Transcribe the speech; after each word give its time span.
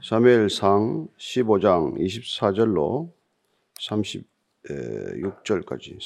사무엘상 0.00 1.08
15장 1.18 1.98
24절로 1.98 3.10
36절까지 3.80 5.98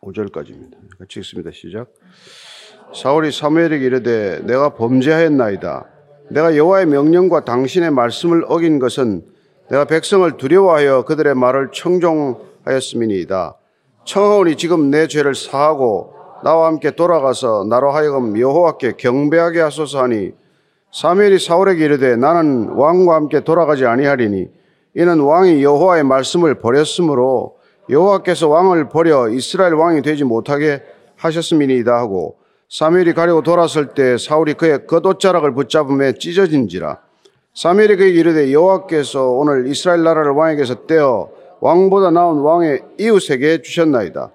35절까지입니다. 0.00 0.76
같이 0.96 1.18
읽습니다. 1.18 1.50
시작. 1.50 1.92
사울이 2.94 3.32
사무엘에게 3.32 3.84
이르되 3.84 4.42
내가 4.46 4.74
범죄하였나이다. 4.74 5.88
내가 6.30 6.56
여호와의 6.56 6.86
명령과 6.86 7.44
당신의 7.44 7.90
말씀을 7.90 8.44
어긴 8.46 8.78
것은 8.78 9.26
내가 9.70 9.84
백성을 9.84 10.36
두려워하여 10.36 11.02
그들의 11.02 11.34
말을 11.34 11.72
청종하였음이니이다. 11.72 13.56
청하오니 14.04 14.56
지금 14.56 14.92
내 14.92 15.08
죄를 15.08 15.34
사하고 15.34 16.14
나와 16.44 16.68
함께 16.68 16.92
돌아가서 16.92 17.64
나로 17.64 17.90
하여금 17.90 18.38
여호와께 18.38 18.92
경배하게 18.98 19.62
하소서 19.62 20.00
하니 20.00 20.30
사무엘이 20.92 21.38
사울에게 21.38 21.84
이르되 21.84 22.16
나는 22.16 22.70
왕과 22.70 23.14
함께 23.14 23.40
돌아가지 23.40 23.84
아니하리니 23.84 24.48
이는 24.94 25.20
왕이 25.20 25.62
여호와의 25.62 26.04
말씀을 26.04 26.58
버렸으므로 26.58 27.56
여호와께서 27.90 28.48
왕을 28.48 28.88
버려 28.88 29.28
이스라엘 29.28 29.74
왕이 29.74 30.02
되지 30.02 30.24
못하게 30.24 30.82
하셨음이니이다 31.16 31.94
하고 31.94 32.36
사무엘이 32.70 33.14
가려고 33.14 33.42
돌았을 33.42 33.88
때 33.88 34.18
사울이 34.18 34.54
그의 34.54 34.86
겉옷자락을 34.86 35.54
붙잡음에 35.54 36.14
찢어진지라. 36.14 36.98
사무엘이 37.54 37.96
그에게 37.96 38.18
이르되 38.18 38.52
여호와께서 38.52 39.30
오늘 39.30 39.66
이스라엘 39.68 40.02
나라를 40.02 40.32
왕에게서 40.32 40.86
떼어 40.86 41.30
왕보다 41.60 42.10
나은 42.10 42.40
왕의 42.40 42.82
이웃에게 42.98 43.62
주셨나이다. 43.62 44.30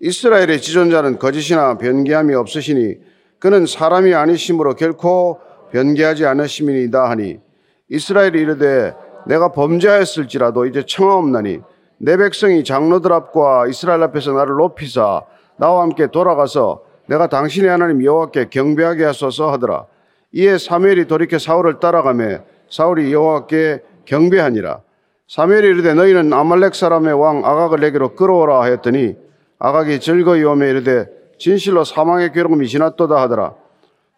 이스라엘의 0.00 0.60
지존자는 0.60 1.18
거짓이나 1.18 1.78
변개함이 1.78 2.34
없으시니 2.34 2.96
그는 3.38 3.66
사람이 3.66 4.14
아니심으로 4.14 4.74
결코 4.76 5.38
변개하지 5.74 6.24
않으심이니이다 6.24 7.10
하니 7.10 7.40
이스라엘이 7.88 8.40
이르되 8.40 8.94
내가 9.26 9.50
범죄하였을지라도 9.50 10.66
이제 10.66 10.84
청하옵나니 10.86 11.58
내 11.98 12.16
백성이 12.16 12.62
장로들 12.62 13.12
앞과 13.12 13.66
이스라엘 13.66 14.02
앞에서 14.04 14.32
나를 14.32 14.54
높이사 14.54 15.22
나와 15.56 15.82
함께 15.82 16.06
돌아가서 16.06 16.82
내가 17.06 17.26
당신의 17.26 17.70
하나님 17.70 18.04
여호와께 18.04 18.48
경배하게 18.50 19.04
하소서 19.04 19.50
하더라. 19.52 19.86
이에 20.32 20.58
사무엘이 20.58 21.06
돌이켜 21.06 21.38
사울을 21.38 21.80
따라가며 21.80 22.38
사울이 22.70 23.12
여호와께 23.12 23.82
경배하니라. 24.04 24.80
사무엘이 25.28 25.66
이르되 25.66 25.94
너희는 25.94 26.32
아말렉 26.32 26.74
사람의 26.74 27.14
왕 27.14 27.44
아각을 27.44 27.80
내게로 27.80 28.14
끌어오라 28.14 28.62
하였더니 28.62 29.16
아각이 29.58 30.00
즐거이 30.00 30.44
오며 30.44 30.66
이르되 30.66 31.06
진실로 31.38 31.84
사망의 31.84 32.32
괴로움이 32.32 32.68
지났도다 32.68 33.20
하더라. 33.22 33.63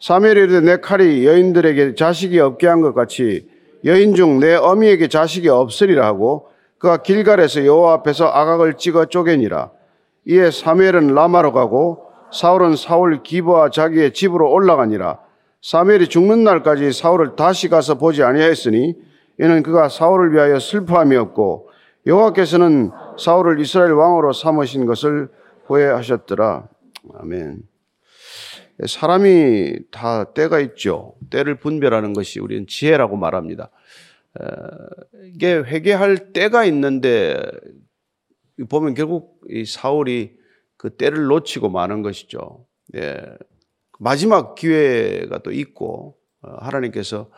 사무엘이 0.01 0.41
이르되 0.41 0.61
내 0.61 0.77
칼이 0.79 1.27
여인들에게 1.27 1.95
자식이 1.95 2.39
없게 2.41 2.67
한 2.67 2.83
것 2.83 2.95
같이 2.95 3.49
여인 3.85 4.15
중 4.15 4.41
내 4.41 4.55
어미에게 4.55 5.09
자식이 5.09 5.49
없으리라 5.49 6.07
하고 6.07 6.49
그가 6.79 6.99
길갈에서 6.99 7.65
여호와 7.65 7.95
앞에서 7.95 8.27
아각을 8.27 8.75
찍어 8.75 9.07
쪼개니라. 9.07 9.71
이에 10.27 10.51
사무엘은 10.51 11.15
라마로 11.15 11.53
가고 11.53 12.05
사울은 12.33 12.77
사울 12.77 13.23
기브와 13.23 13.71
자기의 13.71 14.13
집으로 14.13 14.51
올라가니라. 14.53 15.19
사무엘이 15.63 16.09
죽는 16.09 16.45
날까지 16.45 16.93
사울을 16.93 17.37
다시 17.37 17.69
가서 17.69 17.95
보지 17.97 18.23
아니하였으니 18.23 18.95
이는 19.41 19.63
그가 19.63 19.89
사울을 19.89 20.33
위하여 20.33 20.59
슬퍼함이 20.59 21.17
없고 21.17 21.71
여호와께서는 22.07 22.91
사울을 23.19 23.61
이스라엘 23.61 23.93
왕으로 23.93 24.33
삼으신 24.33 24.87
것을 24.87 25.29
후회하셨더라. 25.67 26.69
아멘. 27.21 27.63
사람이 28.85 29.91
다 29.91 30.33
때가 30.33 30.61
있죠. 30.61 31.15
때를 31.31 31.59
분별하는 31.59 32.13
것이 32.13 32.41
우리는 32.41 32.67
지혜라고 32.67 33.17
말합니다. 33.17 33.71
이게 35.35 35.55
회개할 35.55 36.33
때가 36.33 36.65
있는데 36.67 37.41
보면 38.69 38.95
결국 38.95 39.41
이 39.49 39.65
사울이 39.65 40.37
그 40.77 40.91
때를 40.91 41.25
놓치고 41.25 41.71
마는 41.71 42.03
것이죠. 42.03 42.67
예. 42.97 43.17
마지막 43.99 44.55
기회가 44.55 45.39
또 45.39 45.53
있고 45.53 46.19
어, 46.43 46.57
하나님께서 46.61 47.31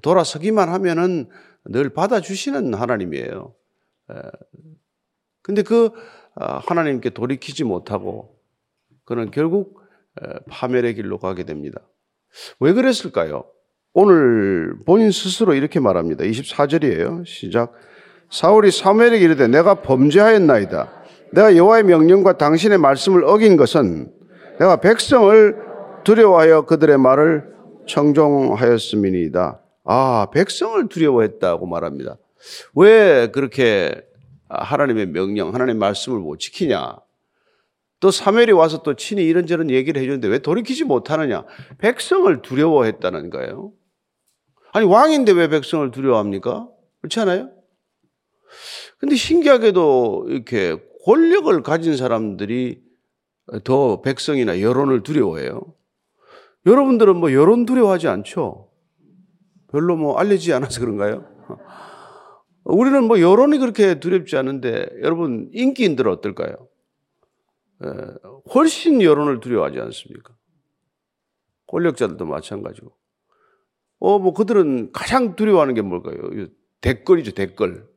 돌아서기만 0.00 0.68
하면은 0.70 1.28
늘 1.64 1.90
받아주시는 1.90 2.74
하나님이에요. 2.74 3.54
근데 5.42 5.62
그 5.62 5.90
아, 6.34 6.58
하나님께 6.58 7.10
돌이키지 7.10 7.64
못하고 7.64 8.38
그는 9.04 9.30
결국 9.30 9.80
파멸의 10.50 10.94
길로 10.94 11.18
가게 11.18 11.44
됩니다. 11.44 11.80
왜 12.60 12.72
그랬을까요? 12.72 13.44
오늘 13.92 14.74
본인 14.84 15.10
스스로 15.10 15.54
이렇게 15.54 15.80
말합니다. 15.80 16.24
24절이에요. 16.24 17.24
시작. 17.24 17.72
사울이 18.30 18.70
사무엘에게 18.70 19.24
이르되 19.24 19.46
내가 19.46 19.76
범죄하였나이다. 19.82 20.92
내가 21.32 21.56
여호와의 21.56 21.84
명령과 21.84 22.36
당신의 22.36 22.78
말씀을 22.78 23.24
어긴 23.24 23.56
것은 23.56 24.12
내가 24.58 24.80
백성을 24.80 25.56
두려워하여 26.04 26.66
그들의 26.66 26.98
말을 26.98 27.54
청종하였음이니이다. 27.86 29.60
아, 29.84 30.26
백성을 30.32 30.88
두려워했다고 30.88 31.66
말합니다. 31.66 32.16
왜 32.74 33.30
그렇게 33.32 34.02
하나님의 34.48 35.06
명령, 35.08 35.54
하나님의 35.54 35.76
말씀을 35.76 36.18
못 36.18 36.38
지키냐? 36.38 36.96
또 38.00 38.10
사무엘이 38.10 38.52
와서 38.52 38.82
또 38.82 38.94
친히 38.94 39.24
이런저런 39.24 39.70
얘기를 39.70 40.00
해주는데 40.00 40.28
왜 40.28 40.38
돌이키지 40.38 40.84
못하느냐? 40.84 41.44
백성을 41.78 42.42
두려워했다는 42.42 43.30
거예요. 43.30 43.72
아니 44.72 44.86
왕인데 44.86 45.32
왜 45.32 45.48
백성을 45.48 45.90
두려워합니까? 45.90 46.68
그렇지 47.00 47.20
않아요? 47.20 47.50
근데 48.98 49.16
신기하게도 49.16 50.26
이렇게 50.28 50.76
권력을 51.04 51.62
가진 51.62 51.96
사람들이 51.96 52.82
더 53.64 54.02
백성이나 54.02 54.60
여론을 54.60 55.02
두려워해요. 55.02 55.62
여러분들은 56.66 57.16
뭐 57.16 57.32
여론 57.32 57.64
두려워하지 57.64 58.08
않죠? 58.08 58.70
별로 59.70 59.96
뭐 59.96 60.18
알려지지 60.18 60.52
않아서 60.52 60.80
그런가요? 60.80 61.24
우리는 62.64 63.04
뭐 63.04 63.20
여론이 63.20 63.58
그렇게 63.58 64.00
두렵지 64.00 64.36
않은데 64.36 64.88
여러분 65.02 65.48
인기인들은 65.52 66.10
어떨까요? 66.10 66.68
예, 67.84 67.88
훨씬 68.54 69.02
여론을 69.02 69.40
두려워하지 69.40 69.80
않습니까? 69.80 70.34
권력자들도 71.66 72.24
마찬가지고. 72.24 72.92
어, 73.98 74.18
뭐 74.18 74.32
그들은 74.34 74.92
가장 74.92 75.36
두려워하는 75.36 75.74
게 75.74 75.82
뭘까요? 75.82 76.18
댓글이죠, 76.80 77.32
댓글. 77.32 77.88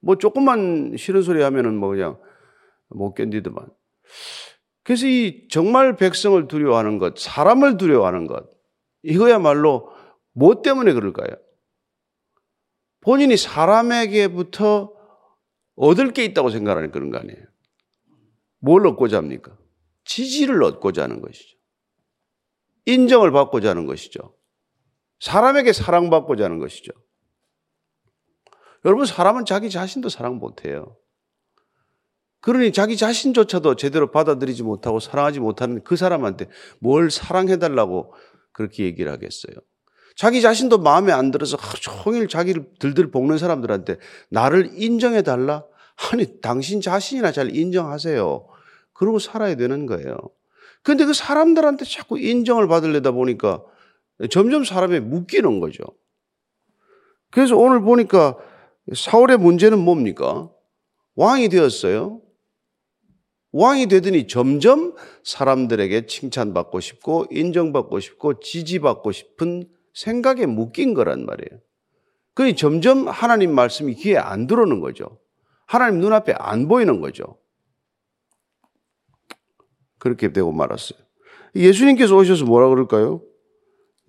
뭐 0.00 0.16
조금만 0.16 0.96
싫은 0.96 1.22
소리 1.22 1.42
하면은 1.42 1.76
뭐 1.76 1.90
그냥 1.90 2.18
못 2.88 3.14
견디더만. 3.14 3.68
그래서 4.84 5.06
이 5.06 5.46
정말 5.48 5.96
백성을 5.96 6.46
두려워하는 6.48 6.98
것, 6.98 7.18
사람을 7.18 7.76
두려워하는 7.76 8.26
것, 8.26 8.50
이거야말로 9.02 9.90
뭐 10.32 10.60
때문에 10.62 10.92
그럴까요? 10.92 11.36
본인이 13.00 13.36
사람에게부터 13.36 14.92
얻을 15.76 16.12
게 16.12 16.24
있다고 16.24 16.50
생각하는 16.50 16.90
그런 16.90 17.10
거 17.10 17.18
아니에요. 17.18 17.51
뭘 18.62 18.86
얻고자 18.86 19.16
합니까? 19.18 19.58
지지를 20.04 20.62
얻고자 20.62 21.02
하는 21.02 21.20
것이죠. 21.20 21.56
인정을 22.86 23.32
받고자 23.32 23.70
하는 23.70 23.86
것이죠. 23.86 24.34
사람에게 25.20 25.72
사랑받고자 25.72 26.44
하는 26.44 26.58
것이죠. 26.58 26.92
여러분, 28.84 29.04
사람은 29.04 29.44
자기 29.44 29.68
자신도 29.68 30.08
사랑 30.08 30.36
못해요. 30.36 30.96
그러니 32.40 32.72
자기 32.72 32.96
자신조차도 32.96 33.76
제대로 33.76 34.10
받아들이지 34.10 34.62
못하고 34.62 34.98
사랑하지 35.00 35.40
못하는 35.40 35.82
그 35.84 35.96
사람한테 35.96 36.48
뭘 36.80 37.10
사랑해달라고 37.10 38.14
그렇게 38.52 38.84
얘기를 38.84 39.10
하겠어요. 39.12 39.54
자기 40.16 40.40
자신도 40.40 40.78
마음에 40.78 41.12
안 41.12 41.30
들어서 41.30 41.56
종일 41.80 42.28
자기를 42.28 42.74
들들 42.78 43.10
볶는 43.10 43.38
사람들한테 43.38 43.98
나를 44.30 44.70
인정해달라? 44.74 45.64
아니, 46.12 46.40
당신 46.40 46.80
자신이나 46.80 47.32
잘 47.32 47.54
인정하세요. 47.54 48.51
그러고 49.02 49.18
살아야 49.18 49.56
되는 49.56 49.86
거예요. 49.86 50.16
근데 50.84 51.04
그 51.04 51.12
사람들한테 51.12 51.84
자꾸 51.84 52.20
인정을 52.20 52.68
받으려다 52.68 53.10
보니까 53.10 53.64
점점 54.30 54.62
사람이 54.62 55.00
묶이는 55.00 55.58
거죠. 55.58 55.82
그래서 57.32 57.56
오늘 57.56 57.80
보니까 57.80 58.38
사울의 58.94 59.38
문제는 59.38 59.80
뭡니까? 59.80 60.52
왕이 61.16 61.48
되었어요. 61.48 62.20
왕이 63.50 63.88
되더니 63.88 64.28
점점 64.28 64.94
사람들에게 65.24 66.06
칭찬받고 66.06 66.78
싶고 66.78 67.26
인정받고 67.32 67.98
싶고 67.98 68.38
지지받고 68.38 69.10
싶은 69.10 69.68
생각에 69.94 70.46
묶인 70.46 70.94
거란 70.94 71.26
말이에요. 71.26 71.60
그니 72.34 72.54
점점 72.54 73.08
하나님 73.08 73.52
말씀이 73.52 73.94
귀에 73.94 74.16
안 74.16 74.46
들어오는 74.46 74.78
거죠. 74.78 75.18
하나님 75.66 75.98
눈앞에 76.00 76.34
안 76.38 76.68
보이는 76.68 77.00
거죠. 77.00 77.41
그렇게 80.02 80.32
되고 80.32 80.50
말았어요. 80.50 80.98
예수님께서 81.54 82.16
오셔서 82.16 82.44
뭐라 82.44 82.68
그럴까요? 82.70 83.20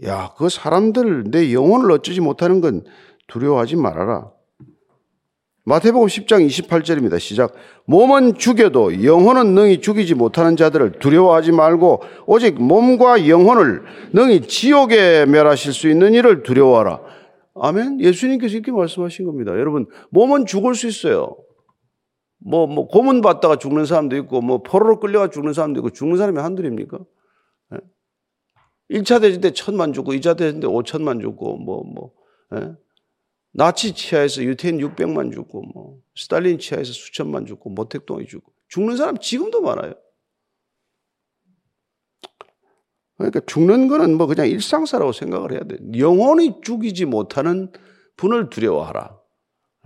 야, 0.05 0.33
그 0.35 0.49
사람들 0.49 1.25
내 1.29 1.53
영혼을 1.53 1.91
어쩌지 1.91 2.19
못하는 2.19 2.61
건 2.61 2.83
두려워하지 3.27 3.75
말아라. 3.75 4.31
마태복음 5.65 6.07
10장 6.07 6.47
28절입니다. 6.47 7.19
시작. 7.19 7.53
몸은 7.85 8.39
죽여도 8.39 9.03
영혼은 9.03 9.53
능히 9.53 9.81
죽이지 9.81 10.15
못하는 10.15 10.57
자들을 10.57 10.93
두려워하지 10.93 11.51
말고 11.51 12.01
오직 12.25 12.59
몸과 12.59 13.27
영혼을 13.29 13.83
능히 14.13 14.41
지옥에 14.41 15.27
멸하실 15.27 15.73
수 15.73 15.89
있는 15.89 16.15
일을 16.15 16.41
두려워하라. 16.41 17.01
아멘. 17.53 18.01
예수님께서 18.01 18.55
이렇게 18.55 18.71
말씀하신 18.71 19.25
겁니다. 19.25 19.51
여러분, 19.51 19.85
몸은 20.09 20.47
죽을 20.47 20.73
수 20.73 20.87
있어요. 20.87 21.37
뭐, 22.45 22.67
뭐, 22.67 22.87
고문 22.87 23.21
받다가 23.21 23.57
죽는 23.57 23.85
사람도 23.85 24.17
있고, 24.17 24.41
뭐, 24.41 24.61
포로로 24.63 24.99
끌려가 24.99 25.29
죽는 25.29 25.53
사람도 25.53 25.79
있고, 25.79 25.89
죽는 25.91 26.17
사람이 26.17 26.39
한둘입니까? 26.39 26.99
1차 28.89 29.21
대전 29.21 29.41
때 29.41 29.51
천만 29.51 29.93
죽고, 29.93 30.11
2차 30.11 30.37
대전 30.37 30.59
때 30.59 30.67
5천만 30.67 31.21
죽고, 31.21 31.57
뭐, 31.57 31.83
뭐, 31.83 32.11
예? 32.55 32.73
나치 33.53 33.93
치하에서 33.93 34.43
유태인 34.43 34.77
600만 34.77 35.31
죽고, 35.31 35.61
뭐, 35.73 35.99
스탈린 36.15 36.59
치하에서 36.59 36.91
수천만 36.91 37.45
죽고, 37.45 37.69
모택동이 37.69 38.25
죽고, 38.27 38.51
죽는 38.67 38.97
사람 38.97 39.17
지금도 39.17 39.61
많아요. 39.61 39.93
그러니까 43.17 43.39
죽는 43.45 43.87
거는 43.87 44.17
뭐 44.17 44.27
그냥 44.27 44.47
일상사라고 44.47 45.11
생각을 45.13 45.51
해야 45.53 45.61
돼. 45.61 45.77
영원히 45.97 46.59
죽이지 46.61 47.05
못하는 47.05 47.71
분을 48.17 48.49
두려워하라. 48.49 49.17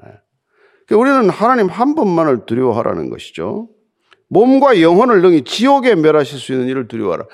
예. 0.05 0.26
그러니까 0.87 1.01
우리는 1.01 1.29
하나님 1.29 1.67
한 1.67 1.95
분만을 1.95 2.45
두려워하라는 2.45 3.09
것이죠. 3.09 3.69
몸과 4.29 4.81
영혼을 4.81 5.21
능히 5.21 5.43
지옥에 5.43 5.95
멸하실 5.95 6.39
수 6.39 6.53
있는 6.53 6.67
일을 6.67 6.87
두려워하라. 6.87 7.25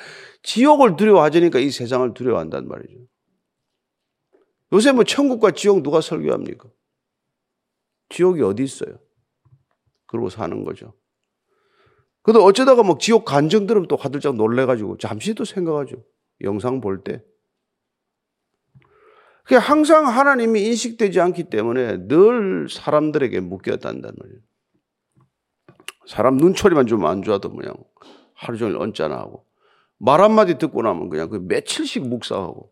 지옥을 0.42 0.96
두려워하자니까 0.96 1.60
이 1.60 1.70
세상을 1.70 2.14
두려워한단 2.14 2.68
말이죠. 2.68 3.00
요새 4.74 4.92
뭐 4.92 5.04
천국과 5.04 5.52
지옥 5.52 5.84
누가 5.84 6.02
설교합니까? 6.02 6.68
지옥이 8.10 8.42
어디 8.42 8.64
있어요? 8.64 9.00
그러고 10.08 10.30
사는 10.30 10.64
거죠. 10.64 10.94
그래도 12.24 12.44
어쩌다가 12.44 12.84
뭐 12.84 12.98
지옥 12.98 13.26
간정 13.26 13.68
들으면 13.68 13.88
또 13.88 13.96
화들짝 13.96 14.36
놀래가지고 14.36 14.98
잠시 14.98 15.34
또 15.36 15.46
생각하죠. 15.46 16.04
영상 16.42 16.82
볼 16.82 17.04
때. 17.04 17.24
그게 19.44 19.56
항상 19.58 20.08
하나님이 20.08 20.62
인식되지 20.68 21.20
않기 21.20 21.46
때문에 21.46 22.08
늘 22.08 22.68
사람들에게 22.70 23.40
묶였단단 23.42 24.14
말이에요. 24.18 24.40
사람 26.08 26.38
눈초리만 26.38 26.88
좀 26.88 27.06
안 27.06 27.22
좋아도 27.22 27.54
그냥 27.54 27.74
하루 28.34 28.58
종일 28.58 28.78
언짢아 28.78 29.16
하고 29.18 29.46
말 29.98 30.22
한마디 30.22 30.58
듣고 30.58 30.82
나면 30.82 31.10
그냥 31.10 31.30
그 31.30 31.38
며칠씩 31.38 32.08
묵상하고 32.08 32.72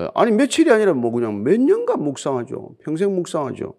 예, 0.00 0.08
아니 0.14 0.32
며칠이 0.32 0.70
아니라 0.70 0.92
뭐 0.94 1.10
그냥 1.12 1.42
몇 1.44 1.60
년간 1.60 2.02
묵상하죠. 2.02 2.76
평생 2.84 3.14
묵상하죠. 3.14 3.74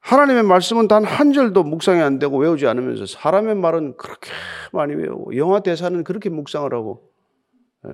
하나님의 0.00 0.42
말씀은 0.42 0.86
단 0.88 1.04
한 1.04 1.32
절도 1.32 1.62
묵상이 1.62 2.00
안 2.02 2.18
되고 2.18 2.36
외우지 2.36 2.66
않으면서 2.66 3.06
사람의 3.06 3.54
말은 3.56 3.96
그렇게 3.96 4.30
많이 4.72 4.94
외우고 4.94 5.36
영화 5.36 5.60
대사는 5.60 6.02
그렇게 6.04 6.28
묵상을 6.28 6.72
하고 6.74 7.10
예. 7.86 7.92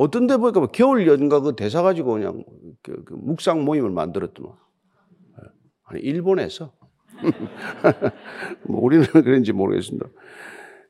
어떤 0.00 0.26
데 0.26 0.38
보니까 0.38 0.60
뭐 0.60 0.68
겨울 0.70 1.06
연가 1.06 1.40
그 1.40 1.54
대사 1.54 1.82
가지고 1.82 2.14
그냥 2.14 2.42
그, 2.82 3.04
그 3.04 3.12
묵상 3.12 3.66
모임을 3.66 3.90
만들었더만 3.90 4.50
예. 4.50 5.48
아니 5.84 6.00
일본에서 6.00 6.72
뭐 8.66 8.80
우리는 8.82 9.04
그런지 9.12 9.52
모르겠습니다. 9.52 10.08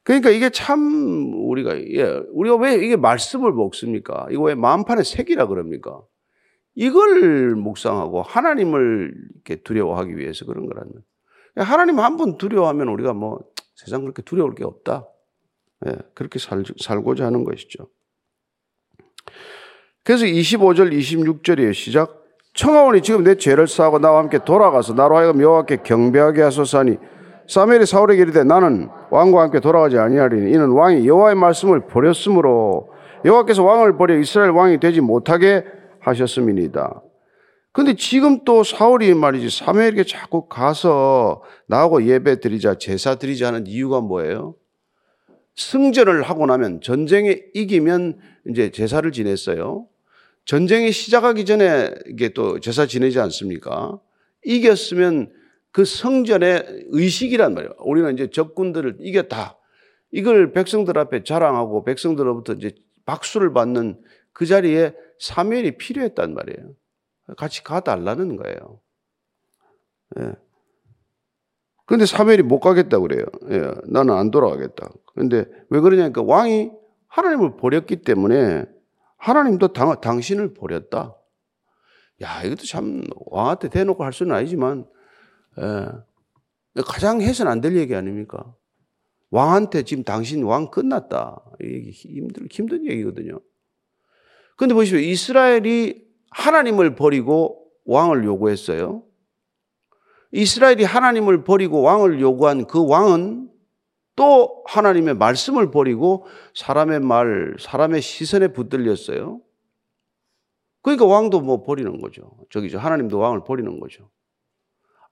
그러니까 0.04 0.30
이게 0.30 0.50
참 0.50 1.32
우리가 1.34 1.76
예, 1.76 2.22
우리가 2.32 2.54
왜 2.54 2.76
이게 2.76 2.94
말씀을 2.94 3.52
먹습니까? 3.52 4.28
이거 4.30 4.42
왜 4.42 4.54
마음판에 4.54 5.02
색이라 5.02 5.48
그럽니까? 5.48 6.00
이걸 6.76 7.56
묵상하고 7.56 8.22
하나님을 8.22 9.12
이렇게 9.34 9.60
두려워하기 9.60 10.16
위해서 10.18 10.46
그런 10.46 10.66
거라는 10.66 10.92
하나님 11.56 11.98
한분 11.98 12.38
두려워하면 12.38 12.86
우리가 12.86 13.12
뭐 13.14 13.40
세상 13.74 14.02
그렇게 14.02 14.22
두려울 14.22 14.54
게 14.54 14.62
없다. 14.62 15.08
예, 15.88 15.96
그렇게 16.14 16.38
살, 16.38 16.62
살고자 16.78 17.26
하는 17.26 17.42
것이죠. 17.42 17.88
그래서 20.04 20.24
25절, 20.24 20.92
26절이에요. 20.92 21.74
시작. 21.74 22.20
청하오니 22.54 23.02
지금 23.02 23.22
내 23.22 23.36
죄를 23.36 23.68
사하고 23.68 23.98
나와 23.98 24.18
함께 24.18 24.38
돌아가서 24.44 24.94
나로 24.94 25.16
하여금 25.16 25.40
여호와께 25.40 25.78
경배하게 25.84 26.42
하소서니 26.42 26.96
사무엘이 27.48 27.86
사울에게 27.86 28.22
이르되 28.22 28.44
나는 28.44 28.88
왕과 29.10 29.42
함께 29.42 29.60
돌아가지 29.60 29.98
아니하리니 29.98 30.50
이는 30.50 30.70
왕이 30.70 31.06
여호와의 31.06 31.36
말씀을 31.36 31.86
버렸으므로 31.86 32.90
여호와께서 33.24 33.62
왕을 33.62 33.96
버려 33.96 34.16
이스라엘 34.16 34.50
왕이 34.50 34.80
되지 34.80 35.00
못하게 35.00 35.64
하셨음이니다. 36.00 37.02
근데 37.72 37.94
지금 37.94 38.44
또 38.44 38.64
사울이 38.64 39.14
말이지 39.14 39.56
사무엘에게 39.64 40.04
자꾸 40.04 40.48
가서 40.48 41.42
나하고 41.66 42.04
예배 42.04 42.40
드리자 42.40 42.76
제사 42.78 43.14
드리자 43.14 43.48
하는 43.48 43.66
이유가 43.66 44.00
뭐예요? 44.00 44.54
승전을 45.60 46.22
하고 46.22 46.46
나면 46.46 46.80
전쟁에 46.80 47.42
이기면 47.52 48.18
이제 48.48 48.70
제사를 48.70 49.10
지냈어요. 49.12 49.86
전쟁이 50.46 50.90
시작하기 50.90 51.44
전에 51.44 51.90
이게 52.08 52.30
또 52.30 52.60
제사 52.60 52.86
지내지 52.86 53.20
않습니까? 53.20 54.00
이겼으면 54.44 55.30
그 55.70 55.84
성전의 55.84 56.86
의식이란 56.88 57.54
말이에요. 57.54 57.74
우리는 57.78 58.12
이제 58.14 58.30
적군들을 58.30 58.96
이겼다. 59.00 59.58
이걸 60.12 60.52
백성들 60.52 60.98
앞에 60.98 61.24
자랑하고 61.24 61.84
백성들로부터 61.84 62.54
이제 62.54 62.74
박수를 63.04 63.52
받는 63.52 64.00
그 64.32 64.46
자리에 64.46 64.94
사무엘이 65.18 65.76
필요했단 65.76 66.34
말이에요. 66.34 66.74
같이 67.36 67.62
가달라는 67.62 68.36
거예요. 68.36 68.80
예. 70.18 70.32
근데 71.90 72.06
사무엘이 72.06 72.44
못 72.44 72.60
가겠다 72.60 73.00
그래요. 73.00 73.24
예, 73.50 73.72
나는 73.86 74.14
안 74.14 74.30
돌아가겠다. 74.30 74.90
근데 75.16 75.44
왜 75.70 75.80
그러냐니까 75.80 76.22
왕이 76.22 76.70
하나님을 77.08 77.56
버렸기 77.56 78.02
때문에 78.02 78.64
하나님도 79.16 79.72
당, 79.72 80.00
당신을 80.00 80.54
버렸다. 80.54 81.16
야, 82.22 82.42
이것도 82.44 82.64
참 82.66 83.02
왕한테 83.26 83.70
대놓고 83.70 84.04
할 84.04 84.12
수는 84.12 84.36
아니지만 84.36 84.86
예. 85.58 85.86
가장 86.86 87.20
해서는 87.20 87.50
안 87.50 87.60
될 87.60 87.76
얘기 87.76 87.92
아닙니까? 87.96 88.54
왕한테 89.30 89.82
지금 89.82 90.04
당신 90.04 90.44
왕 90.44 90.70
끝났다. 90.70 91.42
이게 91.60 91.90
힘들, 91.90 92.46
힘든 92.52 92.86
얘기거든요. 92.86 93.40
근데 94.56 94.74
보시오. 94.74 94.98
이스라엘이 94.98 96.04
하나님을 96.30 96.94
버리고 96.94 97.66
왕을 97.84 98.24
요구했어요. 98.24 99.02
이스라엘이 100.32 100.84
하나님을 100.84 101.44
버리고 101.44 101.82
왕을 101.82 102.20
요구한 102.20 102.66
그 102.66 102.86
왕은 102.86 103.50
또 104.16 104.62
하나님의 104.66 105.14
말씀을 105.14 105.70
버리고 105.70 106.26
사람의 106.54 107.00
말, 107.00 107.56
사람의 107.58 108.02
시선에 108.02 108.48
붙들렸어요. 108.48 109.40
그러니까 110.82 111.06
왕도 111.06 111.40
뭐 111.40 111.62
버리는 111.62 112.00
거죠. 112.00 112.36
저기죠. 112.50 112.78
하나님도 112.78 113.18
왕을 113.18 113.44
버리는 113.44 113.80
거죠. 113.80 114.10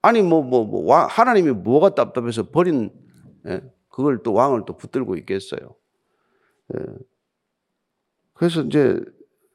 아니 0.01 0.21
뭐 0.21 0.41
뭐 0.41 0.63
뭐 0.65 0.95
하나님이 1.05 1.51
뭐가 1.51 1.95
답답해서 1.95 2.49
버린 2.49 2.91
예? 3.47 3.61
그걸 3.89 4.23
또 4.23 4.33
왕을 4.33 4.63
또 4.65 4.77
붙들고 4.77 5.15
있겠어요. 5.17 5.75
예. 6.75 6.85
그래서 8.33 8.61
이제 8.61 8.99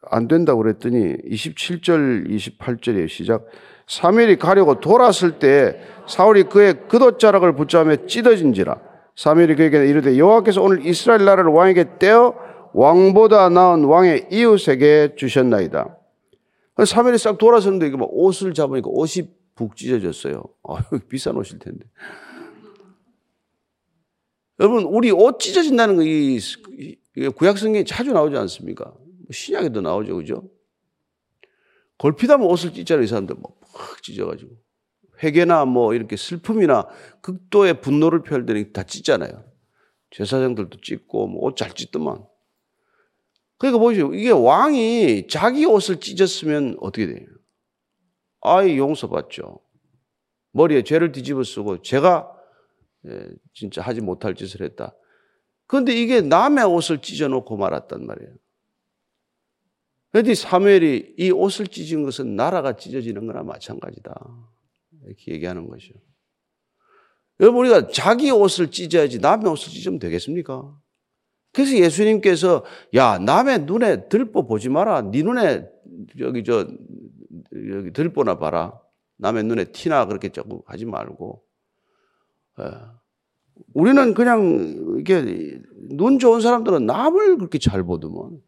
안 0.03 0.29
된다고 0.29 0.63
그랬더니 0.63 1.17
27절 1.17 2.29
28절에 2.29 3.09
시작 3.09 3.47
사무엘이 3.87 4.37
가려고 4.37 4.81
돌았을 4.81 5.39
때 5.39 5.81
사울이 6.09 6.45
그의 6.45 6.87
그옷자락을 6.89 7.55
붙잡으며 7.55 8.07
찢어진지라 8.07 8.81
사무엘이 9.17 9.57
그에게 9.57 9.87
이르되 9.87 10.19
여호와께서 10.19 10.63
오늘 10.63 10.85
이스라엘 10.87 11.25
나라를 11.25 11.51
왕에게 11.51 11.99
떼어 11.99 12.35
왕보다 12.73 13.49
나은 13.51 13.85
왕의 13.85 14.29
이웃에게 14.31 15.15
주셨나이다. 15.17 15.97
사무엘이 16.85 17.19
싹 17.19 17.39
돌아서는데 17.39 17.87
이게 17.87 17.97
막 17.97 18.09
옷을 18.11 18.53
잡으니까 18.53 18.89
옷이 18.91 19.29
북 19.55 19.77
찢어졌어요. 19.77 20.43
아, 20.65 20.83
비싼 21.09 21.37
옷일 21.37 21.61
텐데. 21.61 21.87
여러분, 24.59 24.85
우리 24.85 25.11
옷 25.13 25.39
찢어진다는 25.39 25.97
거, 25.97 26.03
이, 26.03 26.41
구약 27.37 27.59
성경에 27.59 27.85
자주 27.85 28.13
나오지 28.13 28.37
않습니까? 28.37 28.85
뭐 28.87 29.27
신약에도 29.31 29.81
나오죠, 29.81 30.17
그죠? 30.17 30.43
골피다면 31.99 32.47
옷을 32.49 32.73
찢잖아요, 32.73 33.05
이 33.05 33.07
사람들. 33.07 33.37
뭐, 33.37 33.57
팍 33.75 34.03
찢어가지고. 34.03 34.51
회개나 35.23 35.65
뭐, 35.65 35.95
이렇게 35.95 36.17
슬픔이나 36.17 36.89
극도의 37.23 37.81
분노를 37.81 38.23
표할 38.23 38.47
때는 38.47 38.73
다 38.73 38.83
찢잖아요. 38.83 39.45
제사장들도 40.11 40.81
찢고, 40.81 41.29
뭐, 41.29 41.45
옷 41.45 41.57
잘 41.57 41.73
찢더만. 41.73 42.25
그러니까 43.59 43.79
보시죠. 43.79 44.13
이게 44.15 44.31
왕이 44.31 45.29
자기 45.29 45.65
옷을 45.65 46.01
찢었으면 46.01 46.77
어떻게 46.81 47.07
돼요? 47.07 47.27
아이 48.41 48.77
용서받죠. 48.79 49.61
머리에 50.53 50.83
죄를 50.83 51.13
뒤집어 51.13 51.43
쓰고 51.43 51.83
제가 51.83 52.31
예, 53.07 53.29
진짜 53.55 53.81
하지 53.83 54.01
못할 54.01 54.35
짓을 54.35 54.63
했다. 54.63 54.95
그런데 55.67 55.95
이게 55.95 56.21
남의 56.21 56.65
옷을 56.65 57.01
찢어놓고 57.01 57.57
말았단 57.57 58.07
말이에요. 58.07 58.35
그런데 60.15 60.37
사무엘이 60.37 61.17
이 61.19 61.33
옷을 61.33 61.67
찢은 61.67 62.05
것은 62.05 62.37
나라가 62.37 62.77
찢어지는 62.77 63.27
거나 63.27 63.43
마찬가지다. 63.43 64.15
이렇게 65.07 65.33
얘기하는 65.33 65.67
것이죠. 65.69 65.95
여러분, 67.41 67.63
우리가 67.63 67.89
자기 67.89 68.31
옷을 68.31 68.71
찢어야지 68.71 69.19
남의 69.19 69.51
옷을 69.51 69.73
찢으면 69.73 69.99
되겠습니까? 69.99 70.73
그래서 71.53 71.77
예수님께서 71.77 72.65
야 72.95 73.19
남의 73.19 73.65
눈에 73.65 74.09
들보 74.09 74.47
보지 74.47 74.69
마라. 74.69 75.03
네 75.11 75.25
눈에 75.25 75.69
여기 76.21 76.45
저 76.45 76.69
여기 77.73 77.93
들보나 77.93 78.39
봐라. 78.39 78.81
남의 79.17 79.43
눈에 79.43 79.65
티나 79.73 80.07
그렇게 80.07 80.29
자꾸 80.29 80.63
하지 80.67 80.85
말고. 80.85 81.43
예. 82.61 82.65
우리는 83.73 84.15
그냥 84.15 84.97
이게 85.01 85.61
눈 85.91 86.21
좋은 86.21 86.41
사람들은 86.41 86.87
남을 86.87 87.39
그렇게 87.39 87.59
잘 87.59 87.83
보더만. 87.83 88.41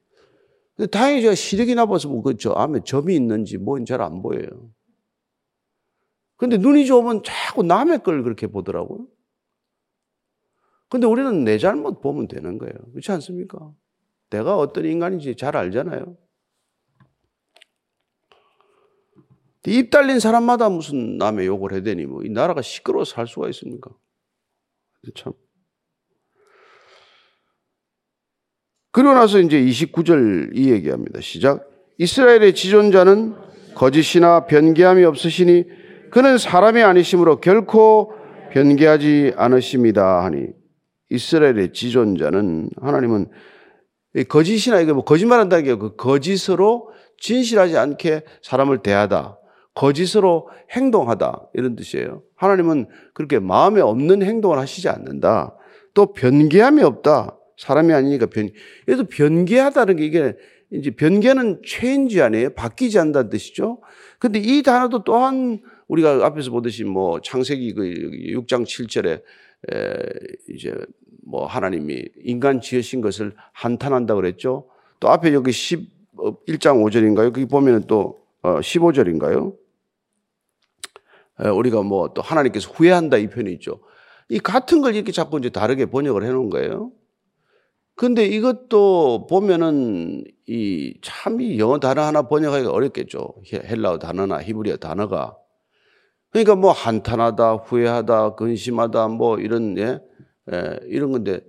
다행히 0.90 1.22
제가 1.22 1.34
시력이 1.34 1.74
나빠서 1.74 2.08
뭐 2.08 2.22
그저 2.22 2.52
암에 2.52 2.80
점이 2.84 3.14
있는지 3.14 3.58
뭔지 3.58 3.90
잘 3.90 4.02
안 4.02 4.22
보여요. 4.22 4.70
근데 6.36 6.58
눈이 6.58 6.86
좋으면 6.86 7.22
자꾸 7.24 7.62
남의 7.62 8.02
걸 8.02 8.22
그렇게 8.22 8.46
보더라고요. 8.46 9.06
근데 10.88 11.06
우리는 11.06 11.44
내 11.44 11.58
잘못 11.58 12.00
보면 12.00 12.28
되는 12.28 12.58
거예요. 12.58 12.74
그렇지 12.92 13.10
않습니까? 13.12 13.72
내가 14.30 14.56
어떤 14.58 14.84
인간인지 14.84 15.36
잘 15.36 15.56
알잖아요. 15.56 16.16
입 19.68 19.90
달린 19.90 20.20
사람마다 20.20 20.68
무슨 20.68 21.16
남의 21.18 21.46
욕을 21.46 21.72
해대니 21.74 22.06
뭐 22.06 22.22
이 22.24 22.28
나라가 22.30 22.62
시끄러워서 22.62 23.14
살 23.16 23.26
수가 23.26 23.48
있습니까? 23.50 23.90
참. 25.14 25.32
그러고 28.96 29.12
나서 29.12 29.38
이제 29.40 29.60
29절 29.60 30.52
이 30.54 30.70
얘기합니다. 30.70 31.20
시작. 31.20 31.68
이스라엘의 31.98 32.54
지존자는 32.54 33.34
거짓이나 33.74 34.46
변개함이 34.46 35.04
없으시니 35.04 35.64
그는 36.10 36.38
사람이 36.38 36.82
아니심으로 36.82 37.42
결코 37.42 38.14
변개하지 38.52 39.34
않으십니다 39.36 40.24
하니 40.24 40.46
이스라엘의 41.10 41.74
지존자는 41.74 42.70
하나님은 42.80 43.26
거짓이나 44.30 44.80
이거 44.80 44.94
뭐 44.94 45.04
거짓말한다는 45.04 45.62
게 45.66 45.76
그 45.76 45.94
거짓으로 45.96 46.88
진실하지 47.20 47.76
않게 47.76 48.22
사람을 48.40 48.78
대하다. 48.78 49.38
거짓으로 49.74 50.48
행동하다. 50.70 51.48
이런 51.52 51.76
뜻이에요. 51.76 52.22
하나님은 52.34 52.86
그렇게 53.12 53.40
마음에 53.40 53.82
없는 53.82 54.22
행동을 54.22 54.58
하시지 54.58 54.88
않는다. 54.88 55.54
또 55.92 56.14
변개함이 56.14 56.82
없다. 56.82 57.36
사람이 57.56 57.92
아니니까 57.92 58.26
변, 58.26 58.50
그래도 58.84 59.04
변개하다는 59.04 59.96
게 59.96 60.04
이게 60.04 60.36
이제 60.70 60.90
변개는 60.90 61.62
체인지 61.64 62.20
아니에요? 62.22 62.54
바뀌지 62.54 62.98
않는다는 62.98 63.30
뜻이죠. 63.30 63.80
근데 64.18 64.38
이 64.38 64.62
단어도 64.62 65.04
또한 65.04 65.60
우리가 65.88 66.26
앞에서 66.26 66.50
보듯이 66.50 66.84
뭐 66.84 67.20
창세기 67.20 67.74
그 67.74 67.82
6장 67.82 68.64
7절에 68.64 69.22
에 69.72 69.96
이제 70.48 70.74
뭐 71.24 71.46
하나님이 71.46 72.04
인간 72.24 72.60
지으신 72.60 73.00
것을 73.00 73.34
한탄한다 73.52 74.14
그랬죠. 74.14 74.68
또 75.00 75.08
앞에 75.08 75.32
여기 75.32 75.50
11장 75.50 75.86
어, 76.16 76.84
5절인가요? 76.84 77.32
거기 77.32 77.46
보면은 77.46 77.84
또 77.86 78.18
15절인가요? 78.42 79.56
어, 81.38 81.52
우리가 81.52 81.82
뭐 81.82 82.12
또 82.14 82.22
하나님께서 82.22 82.70
후회한다 82.70 83.18
이 83.18 83.28
표현이 83.28 83.52
있죠. 83.54 83.80
이 84.28 84.38
같은 84.40 84.80
걸 84.80 84.94
이렇게 84.94 85.12
자꾸 85.12 85.38
이제 85.38 85.50
다르게 85.50 85.86
번역을 85.86 86.24
해 86.24 86.30
놓은 86.30 86.50
거예요. 86.50 86.90
근데 87.96 88.26
이것도 88.26 89.26
보면은 89.28 90.22
이 90.48 90.94
참 91.02 91.40
이 91.40 91.58
영어 91.58 91.78
단어 91.80 92.02
하나 92.02 92.22
번역하기가 92.22 92.70
어렵겠죠. 92.70 93.34
헬라어 93.52 93.98
단어나 93.98 94.42
히브리어 94.42 94.76
단어가. 94.76 95.36
그러니까 96.30 96.54
뭐 96.56 96.72
한탄하다, 96.72 97.54
후회하다, 97.54 98.34
근심하다, 98.34 99.08
뭐 99.08 99.38
이런, 99.38 99.78
예, 99.78 99.98
예, 100.52 100.78
이런 100.88 101.12
건데 101.12 101.40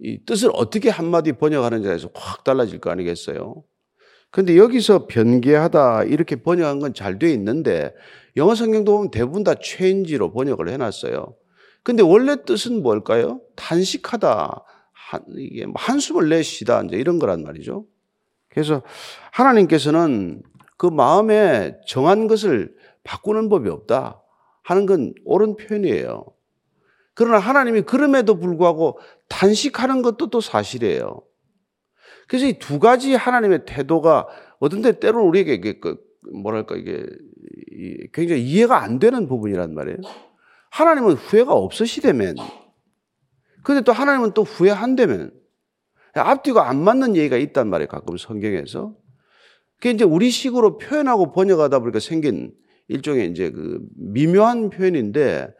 이 0.00 0.24
뜻을 0.24 0.50
어떻게 0.54 0.90
한마디 0.90 1.32
번역하는지에 1.32 1.88
대해서 1.88 2.10
확 2.14 2.42
달라질 2.44 2.80
거 2.80 2.90
아니겠어요? 2.90 3.62
근데 4.30 4.56
여기서 4.56 5.06
변개하다 5.06 6.04
이렇게 6.04 6.36
번역한 6.36 6.80
건 6.80 6.92
잘 6.94 7.18
돼 7.18 7.32
있는데 7.34 7.94
영어 8.36 8.54
성경도 8.54 8.92
보면 8.96 9.10
대부분 9.10 9.44
다 9.44 9.54
체인지로 9.54 10.32
번역을 10.32 10.68
해놨어요. 10.70 11.34
근데 11.84 12.02
원래 12.02 12.36
뜻은 12.44 12.82
뭘까요? 12.82 13.40
단식하다, 13.56 14.64
한, 15.12 15.22
이게 15.36 15.66
뭐 15.66 15.74
한숨을 15.76 16.30
내쉬다, 16.30 16.82
이제 16.84 16.96
이런 16.96 17.18
거란 17.18 17.42
말이죠. 17.42 17.84
그래서 18.48 18.82
하나님께서는 19.32 20.42
그 20.78 20.86
마음에 20.86 21.76
정한 21.86 22.28
것을 22.28 22.74
바꾸는 23.04 23.48
법이 23.50 23.68
없다. 23.68 24.22
하는 24.64 24.86
건 24.86 25.12
옳은 25.24 25.56
표현이에요. 25.56 26.24
그러나 27.14 27.38
하나님이 27.38 27.82
그럼에도 27.82 28.38
불구하고 28.38 28.98
단식하는 29.28 30.00
것도 30.02 30.30
또 30.30 30.40
사실이에요. 30.40 31.22
그래서 32.26 32.46
이 32.46 32.58
두 32.58 32.78
가지 32.78 33.14
하나님의 33.14 33.66
태도가 33.66 34.26
어떤데 34.60 34.98
때로는 34.98 35.28
우리에게 35.28 35.54
이게 35.54 35.78
그 35.78 35.96
뭐랄까 36.32 36.76
이게 36.76 37.04
굉장히 38.12 38.42
이해가 38.44 38.80
안 38.82 38.98
되는 38.98 39.26
부분이란 39.26 39.74
말이에요. 39.74 39.98
하나님은 40.70 41.14
후회가 41.14 41.52
없으시다면, 41.52 42.36
근데 43.62 43.80
또 43.82 43.92
하나님은 43.92 44.32
또 44.32 44.42
후회한다면, 44.42 45.32
앞뒤가 46.14 46.68
안 46.68 46.82
맞는 46.82 47.16
얘기가 47.16 47.36
있단 47.36 47.68
말이에요. 47.68 47.88
가끔 47.88 48.16
성경에서. 48.16 48.94
그게 49.76 49.90
이제 49.90 50.04
우리 50.04 50.30
식으로 50.30 50.78
표현하고 50.78 51.32
번역하다 51.32 51.80
보니까 51.80 51.98
생긴 51.98 52.54
일종의 52.88 53.30
이제 53.30 53.50
그 53.50 53.80
미묘한 53.96 54.70
표현인데 54.70 55.52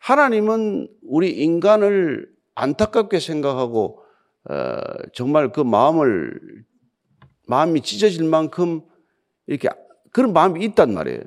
하나님은 0.00 0.88
우리 1.02 1.30
인간을 1.30 2.28
안타깝게 2.54 3.20
생각하고 3.20 4.02
어, 4.50 4.80
정말 5.12 5.52
그 5.52 5.60
마음을 5.60 6.40
마음이 7.46 7.82
찢어질 7.82 8.24
만큼 8.24 8.80
이렇게 9.46 9.68
그런 10.12 10.32
마음이 10.32 10.64
있단 10.64 10.92
말이에요. 10.92 11.20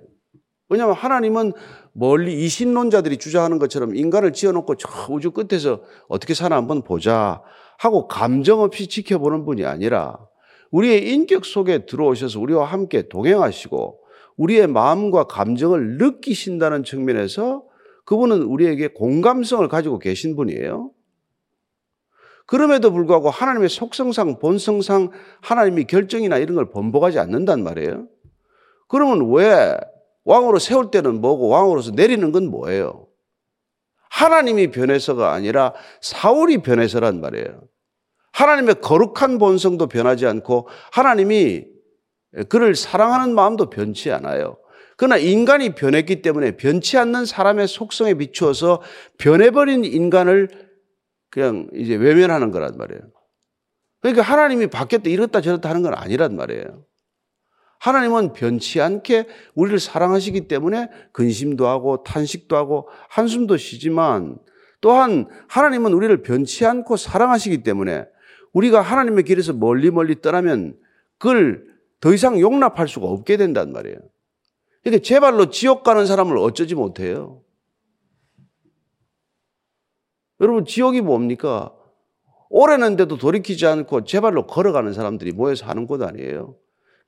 왜냐하면 0.72 0.96
하나님은 0.96 1.52
멀리 1.92 2.46
이신론자들이 2.46 3.18
주장하는 3.18 3.60
것처럼 3.60 3.94
인간을 3.94 4.32
지어놓고 4.32 4.76
저 4.78 4.90
우주 5.10 5.32
끝에서 5.32 5.82
어떻게 6.08 6.34
사나 6.34 6.56
한번 6.56 6.82
보자 6.82 7.42
하고 7.78 8.08
감정 8.08 8.62
없이 8.62 8.88
지켜보는 8.88 9.44
분이 9.44 9.66
아니라 9.66 10.18
우리의 10.72 11.12
인격 11.12 11.44
속에 11.44 11.86
들어오셔서 11.86 12.40
우리와 12.40 12.64
함께 12.64 13.10
동행하시고 13.10 14.00
우리의 14.38 14.68
마음과 14.68 15.26
감정을 15.26 15.98
느끼신다는 15.98 16.86
측면에서 16.86 17.66
그분은 18.06 18.42
우리에게 18.44 18.88
공감성을 18.88 19.68
가지고 19.68 20.00
계신 20.00 20.38
분이에요. 20.38 20.92
그럼에도 22.46 22.94
불구하고 22.94 23.30
하나님의 23.30 23.68
속성상, 23.68 24.40
본성상 24.40 25.12
하나님이 25.42 25.84
결정이나 25.84 26.38
이런 26.38 26.56
걸 26.56 26.70
번복하지 26.70 27.20
않는단 27.20 27.62
말이에요. 27.62 28.08
그러면 28.88 29.32
왜 29.34 29.78
왕으로 30.24 30.60
세울 30.60 30.92
때는 30.92 31.22
뭐고 31.22 31.48
왕으로서 31.48 31.92
내리는 31.92 32.32
건 32.32 32.48
뭐예요? 32.48 33.08
하나님이 34.10 34.72
변해서가 34.72 35.32
아니라 35.32 35.74
사울이 36.02 36.60
변해서란 36.60 37.22
말이에요. 37.22 37.64
하나님의 38.34 38.82
거룩한 38.82 39.40
본성도 39.40 39.88
변하지 39.88 40.26
않고 40.28 40.68
하나님이 40.92 41.66
그를 42.50 42.76
사랑하는 42.76 43.34
마음도 43.36 43.70
변치 43.70 44.12
않아요. 44.12 44.58
그러나 44.98 45.18
인간이 45.18 45.74
변했기 45.74 46.22
때문에 46.22 46.58
변치 46.58 46.98
않는 46.98 47.26
사람의 47.26 47.68
속성에 47.68 48.14
비추어서 48.16 48.82
변해버린 49.18 49.84
인간을 49.84 50.50
그냥 51.30 51.68
이제 51.74 51.96
외면하는 51.96 52.52
거란 52.52 52.78
말이에요. 52.78 53.02
그러니까 54.02 54.22
하나님이 54.24 54.68
바뀌었다 54.68 55.10
이렇다 55.10 55.42
저렇다 55.42 55.70
하는 55.70 55.82
건 55.82 55.94
아니란 55.94 56.36
말이에요. 56.36 56.86
하나님은 57.82 58.34
변치 58.34 58.80
않게 58.80 59.26
우리를 59.56 59.80
사랑하시기 59.80 60.48
때문에 60.48 60.88
근심도 61.14 61.68
하고 61.68 62.04
탄식도 62.04 62.56
하고 62.56 62.88
한숨도 63.10 63.58
쉬지만 63.58 64.38
또한 64.82 65.28
하나님은 65.48 65.92
우리를 65.92 66.22
변치 66.22 66.64
않고 66.64 66.96
사랑하시기 66.96 67.64
때문에 67.64 68.06
우리가 68.54 68.82
하나님의 68.82 69.24
길에서 69.24 69.54
멀리 69.54 69.90
멀리 69.90 70.22
떠나면 70.22 70.78
그걸 71.18 71.66
더 72.00 72.14
이상 72.14 72.40
용납할 72.40 72.88
수가 72.88 73.08
없게 73.08 73.38
된단 73.38 73.72
말이에요. 73.72 73.98
그러니까 74.84 75.04
제 75.04 75.20
발로 75.20 75.50
지옥 75.50 75.82
가는 75.82 76.06
사람을 76.06 76.38
어쩌지 76.38 76.76
못해요. 76.76 77.42
여러분, 80.40 80.66
지옥이 80.66 81.02
뭡니까? 81.02 81.74
오래는데도 82.50 83.18
돌이키지 83.18 83.66
않고 83.66 84.04
제 84.06 84.20
발로 84.20 84.46
걸어가는 84.46 84.94
사람들이 84.94 85.32
모여서 85.32 85.66
하는 85.68 85.88
곳 85.88 86.02
아니에요. 86.02 86.58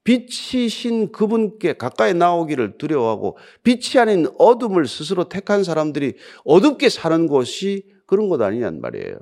빛이신 0.03 1.11
그분께 1.11 1.73
가까이 1.73 2.13
나오기를 2.13 2.77
두려워하고 2.77 3.37
빛이 3.63 3.99
아닌 4.01 4.27
어둠을 4.37 4.87
스스로 4.87 5.29
택한 5.29 5.63
사람들이 5.63 6.15
어둡게 6.45 6.89
사는 6.89 7.27
곳이 7.27 7.85
그런 8.05 8.27
곳 8.29 8.41
아니냔 8.41 8.81
말이에요. 8.81 9.15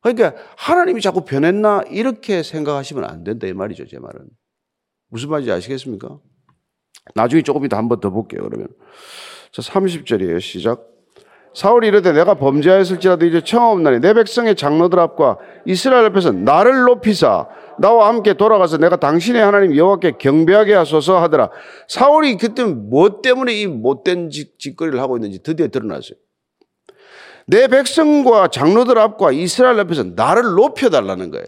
그러니까 0.00 0.34
하나님이 0.56 1.00
자꾸 1.00 1.24
변했나 1.24 1.82
이렇게 1.90 2.42
생각하시면 2.42 3.04
안 3.04 3.24
된다 3.24 3.46
이 3.46 3.52
말이죠, 3.52 3.86
제 3.86 3.98
말은. 3.98 4.28
무슨 5.08 5.30
말인지 5.30 5.50
아시겠습니까? 5.52 6.18
나중에 7.14 7.42
조금 7.42 7.64
이따 7.64 7.76
한 7.76 7.88
번 7.88 8.00
더 8.00 8.10
볼게요, 8.10 8.42
그러면. 8.42 8.68
자, 9.52 9.62
30절이에요. 9.62 10.40
시작. 10.40 10.91
사울이 11.54 11.88
이르되 11.88 12.12
내가 12.12 12.34
범죄하였을지라도 12.34 13.26
이제 13.26 13.42
청하옵나니 13.42 14.00
내 14.00 14.14
백성의 14.14 14.56
장로들 14.56 14.98
앞과 14.98 15.38
이스라엘 15.66 16.06
앞에서 16.06 16.32
나를 16.32 16.84
높이사 16.84 17.46
나와 17.78 18.08
함께 18.08 18.34
돌아가서 18.34 18.78
내가 18.78 18.96
당신의 18.96 19.42
하나님 19.42 19.76
여호와께 19.76 20.12
경배하게 20.18 20.74
하소서 20.74 21.20
하더라. 21.22 21.50
사울이 21.88 22.36
그때 22.36 22.64
뭐 22.64 23.20
때문에 23.20 23.54
이 23.54 23.66
못된 23.66 24.30
짓, 24.30 24.58
짓거리를 24.58 24.98
하고 25.00 25.16
있는지 25.16 25.42
드디어 25.42 25.68
드러났어요. 25.68 26.16
내 27.46 27.68
백성과 27.68 28.48
장로들 28.48 28.98
앞과 28.98 29.32
이스라엘 29.32 29.78
앞에서 29.80 30.04
나를 30.14 30.54
높여달라는 30.54 31.30
거예요. 31.30 31.46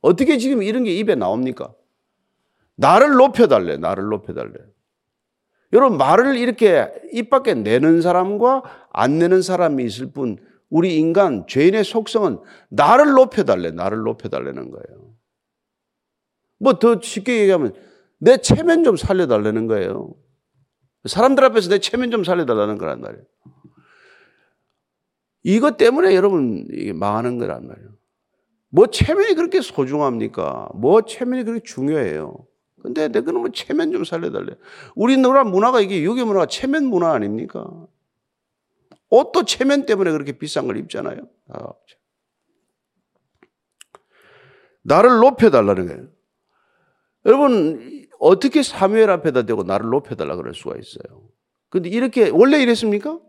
어떻게 0.00 0.38
지금 0.38 0.62
이런 0.62 0.84
게 0.84 0.94
입에 0.94 1.14
나옵니까? 1.14 1.72
나를 2.76 3.12
높여달래, 3.12 3.78
나를 3.78 4.04
높여달래. 4.04 4.52
여러분, 5.72 5.98
말을 5.98 6.36
이렇게 6.36 6.90
입 7.12 7.30
밖에 7.30 7.54
내는 7.54 8.00
사람과 8.00 8.62
안 8.90 9.18
내는 9.18 9.42
사람이 9.42 9.84
있을 9.84 10.12
뿐, 10.12 10.38
우리 10.70 10.96
인간, 10.96 11.46
죄인의 11.46 11.84
속성은 11.84 12.40
나를 12.70 13.12
높여달래, 13.12 13.70
나를 13.70 13.98
높여달라는 13.98 14.70
거예요. 14.70 15.14
뭐 16.58 16.78
더 16.78 17.00
쉽게 17.00 17.40
얘기하면, 17.42 17.74
내 18.18 18.38
체면 18.38 18.82
좀 18.84 18.96
살려달라는 18.96 19.66
거예요. 19.66 20.14
사람들 21.06 21.44
앞에서 21.44 21.68
내 21.70 21.78
체면 21.78 22.10
좀 22.10 22.24
살려달라는 22.24 22.78
거란 22.78 23.00
말이에요. 23.00 23.24
이것 25.44 25.76
때문에 25.76 26.14
여러분, 26.14 26.66
이게 26.72 26.92
망하는 26.92 27.38
거란 27.38 27.66
말이에요. 27.66 27.90
뭐 28.70 28.86
체면이 28.88 29.34
그렇게 29.34 29.60
소중합니까? 29.60 30.70
뭐 30.74 31.02
체면이 31.02 31.44
그렇게 31.44 31.62
중요해요? 31.62 32.47
근데 32.82 33.08
내 33.08 33.20
그놈의 33.20 33.52
체면 33.52 33.92
좀 33.92 34.04
살려달래. 34.04 34.54
우리나라 34.94 35.44
문화가 35.44 35.80
이게 35.80 36.02
유교 36.02 36.24
문화가 36.24 36.46
체면 36.46 36.84
문화 36.84 37.12
아닙니까? 37.12 37.66
옷도 39.10 39.44
체면 39.44 39.86
때문에 39.86 40.12
그렇게 40.12 40.32
비싼 40.32 40.66
걸 40.66 40.76
입잖아요. 40.76 41.28
아, 41.48 41.72
나를 44.82 45.18
높여달라는 45.18 45.86
거예요. 45.86 46.08
여러분, 47.26 48.06
어떻게 48.18 48.62
사무엘 48.62 49.10
앞에다 49.10 49.42
대고 49.42 49.64
나를 49.64 49.90
높여달라 49.90 50.36
그럴 50.36 50.54
수가 50.54 50.76
있어요? 50.78 51.28
근데 51.68 51.88
이렇게, 51.88 52.30
원래 52.30 52.62
이랬습니까? 52.62 53.20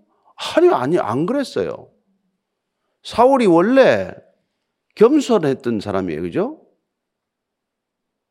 아니, 0.56 0.70
아니, 0.70 0.98
안 1.00 1.26
그랬어요. 1.26 1.92
사울이 3.04 3.46
원래 3.46 4.14
겸손했던 4.96 5.80
사람이에요. 5.80 6.22
그죠? 6.22 6.62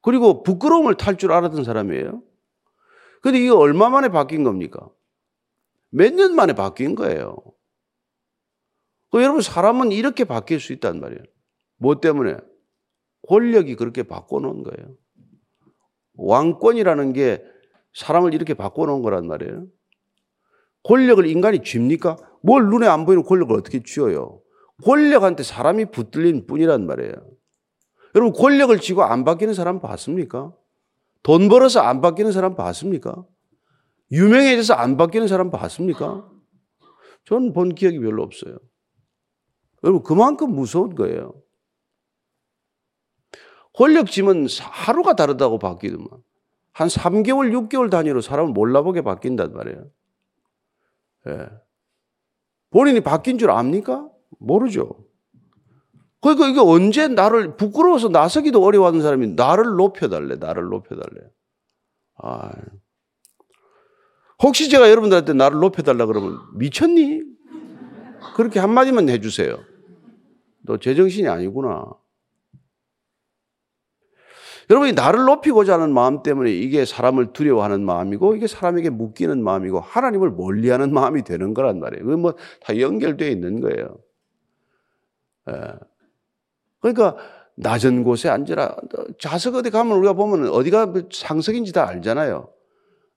그리고 0.02 0.42
부끄러움을 0.42 0.96
탈 0.96 1.16
줄 1.16 1.32
알았던 1.32 1.64
사람이에요. 1.64 2.22
근데 3.22 3.38
이게 3.40 3.50
얼마 3.50 3.88
만에 3.90 4.08
바뀐 4.08 4.44
겁니까? 4.44 4.88
몇 5.90 6.12
년 6.14 6.34
만에 6.34 6.52
바뀐 6.52 6.94
거예요. 6.94 7.36
그 9.10 9.22
여러분, 9.22 9.40
사람은 9.40 9.90
이렇게 9.92 10.24
바뀔 10.24 10.60
수 10.60 10.72
있단 10.72 11.00
말이에요. 11.00 11.22
뭐 11.78 12.00
때문에? 12.00 12.36
권력이 13.28 13.76
그렇게 13.76 14.02
바꿔놓은 14.02 14.62
거예요. 14.62 14.94
왕권이라는 16.14 17.12
게 17.14 17.44
사람을 17.94 18.34
이렇게 18.34 18.54
바꿔놓은 18.54 19.02
거란 19.02 19.26
말이에요. 19.26 19.66
권력을 20.82 21.26
인간이 21.26 21.60
쥡니까? 21.62 22.16
뭘 22.42 22.66
눈에 22.68 22.86
안 22.86 23.04
보이는 23.04 23.22
권력을 23.24 23.54
어떻게 23.56 23.82
쥐어요? 23.82 24.40
권력한테 24.84 25.42
사람이 25.42 25.86
붙들린 25.90 26.46
뿐이란 26.46 26.86
말이에요. 26.86 27.14
여러분 28.18 28.32
권력을 28.32 28.76
쥐고 28.80 29.04
안 29.04 29.22
바뀌는 29.24 29.54
사람 29.54 29.80
봤습니까? 29.80 30.52
돈 31.22 31.48
벌어서 31.48 31.80
안 31.80 32.00
바뀌는 32.00 32.32
사람 32.32 32.56
봤습니까? 32.56 33.24
유명해져서 34.10 34.74
안 34.74 34.96
바뀌는 34.96 35.28
사람 35.28 35.50
봤습니까? 35.50 36.28
저는 37.26 37.52
본 37.52 37.76
기억이 37.76 38.00
별로 38.00 38.24
없어요. 38.24 38.58
여러분 39.84 40.02
그만큼 40.02 40.52
무서운 40.52 40.96
거예요. 40.96 41.32
권력 43.72 44.10
쥐면 44.10 44.48
하루가 44.60 45.14
다르다고 45.14 45.60
바뀌더만. 45.60 46.08
한 46.72 46.88
3개월, 46.88 47.52
6개월 47.68 47.88
단위로 47.88 48.20
사람을 48.20 48.52
몰라보게 48.52 49.02
바뀐단 49.02 49.52
말이에요. 49.52 49.90
예. 51.28 51.48
본인이 52.70 53.00
바뀐 53.00 53.38
줄 53.38 53.52
압니까? 53.52 54.10
모르죠. 54.40 55.07
그러니까 56.20 56.48
이게 56.48 56.60
언제 56.60 57.08
나를 57.08 57.56
부끄러워서 57.56 58.08
나서기도 58.08 58.62
어려워하는 58.62 59.02
사람이 59.02 59.34
나를 59.34 59.76
높여달래, 59.76 60.36
나를 60.36 60.64
높여달래. 60.64 61.20
아. 62.18 62.50
혹시 64.42 64.68
제가 64.68 64.90
여러분들한테 64.90 65.32
나를 65.32 65.58
높여달라 65.60 66.06
그러면 66.06 66.38
미쳤니? 66.54 67.22
그렇게 68.36 68.58
한마디만 68.60 69.08
해주세요. 69.08 69.58
너 70.62 70.76
제정신이 70.76 71.28
아니구나. 71.28 71.84
여러분이 74.70 74.92
나를 74.92 75.24
높이고자 75.24 75.74
하는 75.74 75.94
마음 75.94 76.22
때문에 76.22 76.52
이게 76.52 76.84
사람을 76.84 77.32
두려워하는 77.32 77.84
마음이고 77.84 78.34
이게 78.36 78.46
사람에게 78.46 78.90
묶이는 78.90 79.42
마음이고 79.42 79.80
하나님을 79.80 80.30
멀리하는 80.32 80.92
마음이 80.92 81.24
되는 81.24 81.54
거란 81.54 81.80
말이에요. 81.80 82.04
그건 82.04 82.20
뭐 82.20 82.34
다 82.60 82.78
연결되어 82.78 83.28
있는 83.30 83.60
거예요. 83.60 83.98
예. 85.50 85.54
그러니까 86.80 87.16
낮은 87.56 88.04
곳에 88.04 88.28
앉으라. 88.28 88.76
좌석 89.18 89.56
어디 89.56 89.70
가면 89.70 89.96
우리가 89.98 90.12
보면 90.12 90.48
어디가 90.48 90.92
상석인지 91.12 91.72
다 91.72 91.88
알잖아요. 91.88 92.48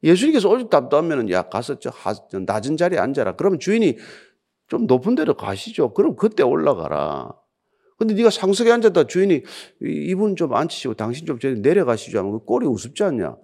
예수님께서 0.03 0.49
오직 0.49 0.69
답답하면 0.69 1.29
야 1.29 1.43
가서 1.43 1.79
저 1.79 1.91
낮은 2.39 2.77
자리에 2.77 2.97
앉아라. 2.97 3.35
그러면 3.35 3.59
주인이 3.59 3.97
좀 4.67 4.87
높은 4.87 5.15
데로 5.15 5.35
가시죠. 5.35 5.93
그럼 5.93 6.15
그때 6.15 6.43
올라가라. 6.43 7.33
근데 7.97 8.15
네가 8.15 8.31
상석에 8.31 8.71
앉았다 8.71 9.05
주인이 9.05 9.43
이분 9.81 10.35
좀 10.35 10.55
앉히시고 10.55 10.95
당신 10.95 11.27
좀 11.27 11.37
저기 11.37 11.59
내려가시죠 11.59 12.17
하면 12.17 12.31
그 12.31 12.39
꼴이 12.45 12.65
우습지 12.65 13.03
않냐. 13.03 13.35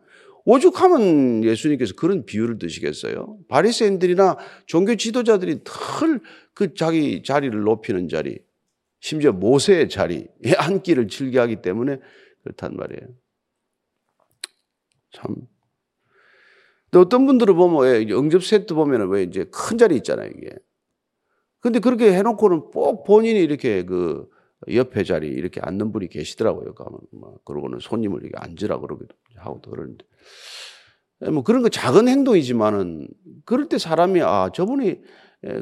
오죽하면 0.45 1.43
예수님께서 1.43 1.93
그런 1.95 2.25
비유를 2.25 2.57
드시겠어요? 2.57 3.37
바리새인들이나 3.49 4.37
종교 4.65 4.95
지도자들이 4.95 5.59
털그 5.65 6.73
자기 6.75 7.21
자리를 7.21 7.59
높이는 7.59 8.07
자리, 8.07 8.39
심지어 8.99 9.31
모세의 9.31 9.89
자리에 9.89 10.27
앉기를 10.57 11.07
즐겨하기 11.07 11.61
때문에 11.61 11.99
그렇단 12.43 12.75
말이에요. 12.75 13.09
참. 15.11 15.35
또 16.91 17.01
어떤 17.01 17.25
분들은 17.25 17.55
보면 17.55 17.83
왜 17.83 18.09
영접 18.09 18.43
세트 18.43 18.73
보면 18.73 19.09
왜 19.09 19.23
이제 19.23 19.45
큰 19.51 19.77
자리 19.77 19.95
있잖아요, 19.97 20.31
이게. 20.35 20.55
근데 21.59 21.79
그렇게 21.79 22.13
해놓고는 22.13 22.71
꼭 22.71 23.03
본인이 23.03 23.39
이렇게 23.39 23.83
그 23.83 24.29
옆에 24.71 25.03
자리 25.03 25.27
이렇게 25.27 25.59
앉는 25.61 25.91
분이 25.91 26.07
계시더라고요. 26.07 26.73
가면 26.73 26.99
뭐 27.11 27.37
그러고는 27.43 27.79
손님을 27.79 28.23
이렇게 28.23 28.37
앉으라 28.37 28.79
그러기도 28.79 29.15
하고 29.35 29.61
그러는데. 29.61 30.05
뭐 31.31 31.43
그런 31.43 31.61
거 31.63 31.69
작은 31.69 32.07
행동이지만은 32.07 33.07
그럴 33.43 33.69
때 33.69 33.77
사람이 33.77 34.21
아, 34.21 34.49
저분이 34.53 35.01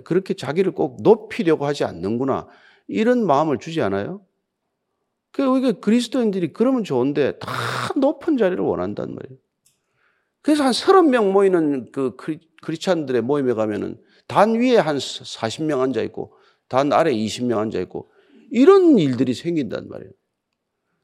그렇게 0.04 0.34
자기를 0.34 0.74
꼭 0.74 1.02
높이려고 1.02 1.66
하지 1.66 1.84
않는구나. 1.86 2.48
이런 2.88 3.26
마음을 3.26 3.58
주지 3.60 3.82
않아요? 3.82 4.22
그러니까 5.32 5.80
그리스도인들이 5.80 6.54
그러면 6.54 6.84
좋은데 6.84 7.38
다 7.40 7.50
높은 7.96 8.38
자리를 8.38 8.64
원한단 8.64 9.14
말이에요. 9.14 9.40
그래서 10.42 10.64
한 10.64 10.74
서른 10.74 11.10
명 11.10 11.34
모이는 11.34 11.92
그 11.92 12.16
크리스찬들의 12.62 13.22
모임에 13.22 13.54
가면은 13.54 13.98
단 14.28 14.56
위에 14.56 14.78
한 14.78 14.98
40명 14.98 15.82
앉아 15.82 16.02
있고 16.04 16.34
단 16.68 16.94
아래 16.94 17.12
20명 17.12 17.58
앉아 17.58 17.80
있고 17.82 18.12
이런 18.52 18.98
일들이 18.98 19.34
생긴단 19.34 19.90
말이에요. 19.90 20.12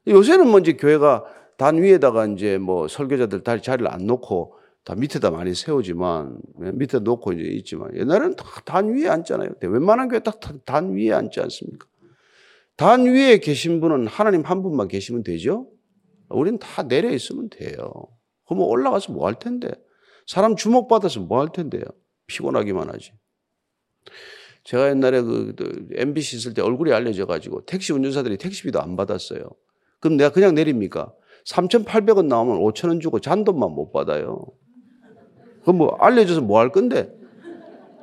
요새는 0.06 0.48
뭐 0.48 0.60
이제 0.60 0.74
교회가 0.74 1.24
단 1.56 1.82
위에다가 1.82 2.26
이제 2.26 2.58
뭐 2.58 2.88
설교자들 2.88 3.42
자리를 3.60 3.86
안 3.92 4.06
놓고 4.06 4.56
다 4.84 4.94
밑에다 4.96 5.30
많이 5.30 5.54
세우지만 5.54 6.38
밑에 6.74 6.98
놓고 6.98 7.32
이제 7.34 7.44
있지만 7.44 7.94
옛날에는 7.96 8.36
다 8.36 8.44
단 8.64 8.92
위에 8.94 9.08
앉잖아요. 9.08 9.50
웬만한 9.62 10.08
교회 10.08 10.20
딱 10.20 10.40
단 10.64 10.94
위에 10.94 11.12
앉지 11.12 11.40
않습니까? 11.40 11.86
단 12.76 13.04
위에 13.06 13.38
계신 13.38 13.80
분은 13.80 14.06
하나님 14.08 14.42
한 14.42 14.62
분만 14.62 14.88
계시면 14.88 15.22
되죠. 15.22 15.68
우리는 16.28 16.58
다 16.58 16.82
내려 16.88 17.10
있으면 17.10 17.48
돼요. 17.50 17.92
그러면 18.46 18.66
올라가서 18.68 19.12
뭐 19.12 19.26
할 19.26 19.38
텐데? 19.38 19.68
사람 20.26 20.56
주목 20.56 20.88
받아서 20.88 21.20
뭐 21.20 21.40
할 21.40 21.48
텐데요? 21.52 21.84
피곤하기만 22.26 22.88
하지. 22.88 23.12
제가 24.64 24.88
옛날에 24.90 25.20
그, 25.22 25.54
그 25.56 25.86
MBC 25.92 26.36
있을 26.36 26.54
때 26.54 26.62
얼굴이 26.62 26.92
알려져 26.92 27.26
가지고 27.26 27.64
택시 27.66 27.92
운전사들이 27.92 28.38
택시비도 28.38 28.80
안 28.80 28.96
받았어요. 28.96 29.42
그럼 30.00 30.16
내가 30.16 30.30
그냥 30.30 30.54
내립니까? 30.54 31.12
3,800원 31.46 32.26
나오면 32.26 32.58
5,000원 32.58 33.00
주고 33.00 33.18
잔돈만 33.20 33.70
못 33.72 33.92
받아요. 33.92 34.46
그럼 35.62 35.78
뭐 35.78 35.96
알려줘서 36.00 36.40
뭐 36.40 36.60
할 36.60 36.70
건데? 36.70 37.12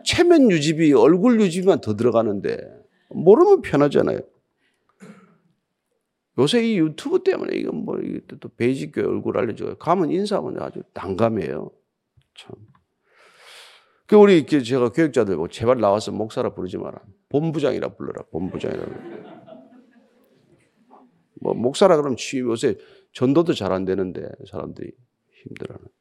체면 0.05 0.49
유지비, 0.51 0.93
얼굴 0.93 1.39
유지비만 1.41 1.81
더 1.81 1.95
들어가는데 1.95 2.57
모르면 3.09 3.61
편하잖아요. 3.61 4.19
요새 6.37 6.63
이 6.65 6.79
유튜브 6.79 7.21
때문에 7.21 7.57
이건 7.57 7.83
뭐, 7.83 7.99
또 8.39 8.49
베이직 8.49 8.93
교회 8.93 9.05
얼굴 9.05 9.37
알려줘요. 9.37 9.75
가면 9.75 10.09
인사하면 10.11 10.61
아주 10.61 10.81
난감해요. 10.93 11.69
참. 12.37 12.55
그 14.07 14.15
우리 14.15 14.45
제가 14.45 14.89
교육자들 14.89 15.35
뭐 15.35 15.49
제발 15.49 15.79
나와서 15.79 16.11
목사라 16.11 16.53
부르지 16.53 16.77
마라. 16.77 17.01
본부장이라 17.29 17.89
불러라. 17.95 18.23
본부장이라. 18.31 18.85
뭐 21.41 21.53
목사라 21.53 21.97
그러면 21.97 22.17
요새 22.37 22.77
전도도 23.13 23.53
잘 23.53 23.71
안 23.71 23.85
되는데 23.85 24.29
사람들이 24.49 24.91
힘들어하는데. 25.43 25.98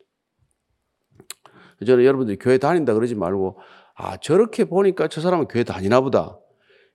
저는 1.86 2.04
여러분들이 2.04 2.38
교회 2.38 2.58
다닌다 2.58 2.94
그러지 2.94 3.14
말고 3.14 3.58
아 3.94 4.16
저렇게 4.18 4.64
보니까 4.64 5.08
저 5.08 5.20
사람은 5.20 5.48
교회 5.48 5.64
다니나 5.64 6.00
보다. 6.00 6.38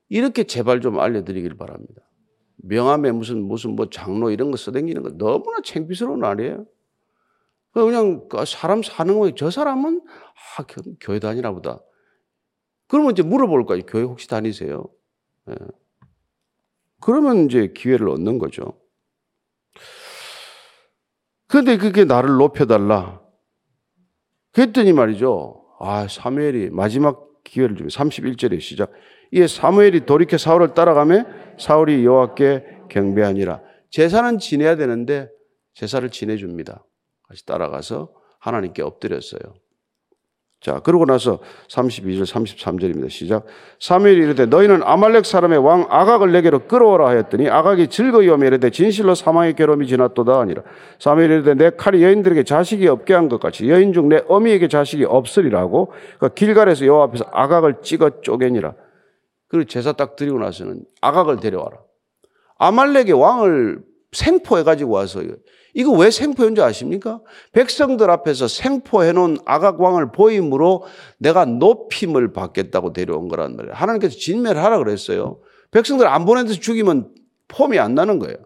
이렇게 0.10 0.43
제발 0.43 0.82
좀 0.82 1.00
알려드리길 1.00 1.56
바랍니다. 1.58 2.02
명함에 2.58 3.12
무슨 3.12 3.43
무슨 3.43 3.76
뭐 3.76 3.89
장로 3.89 4.30
이런 4.30 4.52
거 4.52 4.58
써댕기는 4.58 5.02
거 5.04 5.10
너무나 5.17 5.60
창피스러운 5.63 6.24
아니에요. 6.24 6.65
그냥 7.74 8.28
그 8.30 8.46
사람 8.46 8.84
사는 8.84 9.17
거에 9.17 9.34
저 9.36 9.50
사람은 9.50 10.02
아 10.58 10.65
교회 11.00 11.19
다니나 11.19 11.52
보다. 11.52 11.80
그러면 12.88 13.12
이제 13.12 13.24
물어볼 13.24 13.65
거예요. 13.65 13.84
교회 13.88 14.04
혹시 14.04 14.28
다니세요? 14.28 14.86
예. 15.50 15.56
그러면 17.02 17.46
이제 17.46 17.74
기회를 17.76 18.08
얻는 18.10 18.38
거죠. 18.38 18.80
그런데 21.48 21.78
그게 21.78 22.06
나를 22.06 22.36
높여달라. 22.36 23.23
그랬더니 24.54 24.94
말이죠. 24.94 25.63
아, 25.80 26.08
사무엘이 26.08 26.70
마지막 26.70 27.28
기회를 27.44 27.76
주면 27.76 27.89
31절에 27.89 28.62
시작. 28.62 28.92
이에 29.32 29.48
사무엘이 29.48 30.06
돌이켜 30.06 30.38
사울을 30.38 30.74
따라가며 30.74 31.26
사울이 31.60 32.06
여호와께 32.06 32.63
경배하니라. 32.89 33.62
제사는 33.89 34.39
지내야 34.39 34.76
되는데 34.76 35.30
제사를 35.74 36.08
지내줍니다. 36.10 36.86
다시 37.28 37.46
따라가서 37.46 38.13
하나님께 38.39 38.82
엎드렸어요. 38.82 39.42
자, 40.63 40.80
그러고 40.80 41.06
나서 41.06 41.39
32절, 41.67 42.23
33절입니다. 42.23 43.10
시작. 43.10 43.45
사무엘이 43.82 44.15
이르되 44.23 44.45
너희는 44.45 44.82
아말렉 44.84 45.26
사람의 45.26 45.58
왕 45.58 45.88
아각을 45.89 46.32
내게로 46.32 46.67
끌어오라 46.67 47.06
하였더니 47.10 47.49
아각이 47.49 47.89
즐거이 47.89 48.30
오며 48.30 48.47
이르되 48.47 48.69
진실로 48.69 49.13
사망의 49.13 49.56
괴로움이 49.56 49.88
지났도다 49.88 50.39
하니라. 50.39 50.63
사무엘이 50.99 51.34
이르되 51.34 51.54
내 51.56 51.69
칼이 51.71 52.02
여인들에게 52.02 52.43
자식이 52.43 52.88
없게 52.88 53.13
한 53.13 53.28
것 53.28 53.41
같이 53.41 53.69
여인 53.69 53.91
중 53.91 54.08
내 54.08 54.21
어미에게 54.28 54.69
자식이 54.69 55.04
없으리라고 55.04 55.91
그 56.19 56.34
길갈에서 56.34 56.86
여호와 56.86 57.04
앞에서 57.06 57.26
아각을 57.34 57.82
찍어 57.82 58.21
쪼개니라. 58.21 58.73
그리고 59.49 59.67
제사 59.67 59.91
딱 59.91 60.15
드리고 60.15 60.39
나서는 60.39 60.80
아각을 61.02 61.41
데려와라. 61.41 61.78
아말렉의 62.58 63.12
왕을 63.13 63.80
생포해 64.13 64.63
가지고 64.63 64.91
와서 64.93 65.21
이거 65.74 65.92
왜 65.92 66.12
생포한 66.12 66.56
줄 66.56 66.64
아십니까? 66.64 67.22
백성들 67.52 68.10
앞에서 68.10 68.48
생포해 68.48 69.12
놓은 69.12 69.38
아각 69.46 69.82
왕을 69.82 70.12
보임으로 70.12 70.84
내가 71.18 71.46
높임을 71.46 72.32
받겠다고 72.32 72.94
데려온 72.94 73.28
거란 73.28 73.56
말이에요. 73.56 73.74
하나님께서 73.74 74.18
진멸하라 74.18 74.78
그랬어요. 74.78 75.40
백성들 75.72 76.08
안 76.08 76.26
보내서 76.26 76.54
죽이면 76.54 77.14
폼이 77.48 77.80
안 77.80 77.96
나는 77.96 78.20
거예요. 78.20 78.38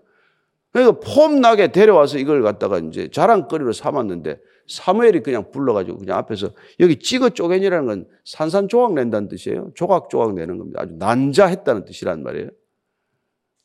그러니까 0.71 0.99
폼 0.99 1.41
나게 1.41 1.71
데려와서 1.71 2.17
이걸 2.17 2.43
갖다가 2.43 2.79
이제 2.79 3.09
자랑거리로 3.11 3.73
삼았는데 3.73 4.39
사무엘이 4.67 5.21
그냥 5.21 5.49
불러가지고 5.51 5.97
그냥 5.99 6.17
앞에서 6.17 6.51
여기 6.79 6.99
찍어 6.99 7.29
쪼개니라는 7.29 7.87
건 7.87 8.07
산산조각 8.25 8.93
낸다는 8.93 9.27
뜻이에요. 9.29 9.71
조각조각 9.75 10.35
내는 10.35 10.57
겁니다. 10.57 10.81
아주 10.81 10.93
난자했다는 10.97 11.85
뜻이란 11.85 12.21
말이에요. 12.23 12.49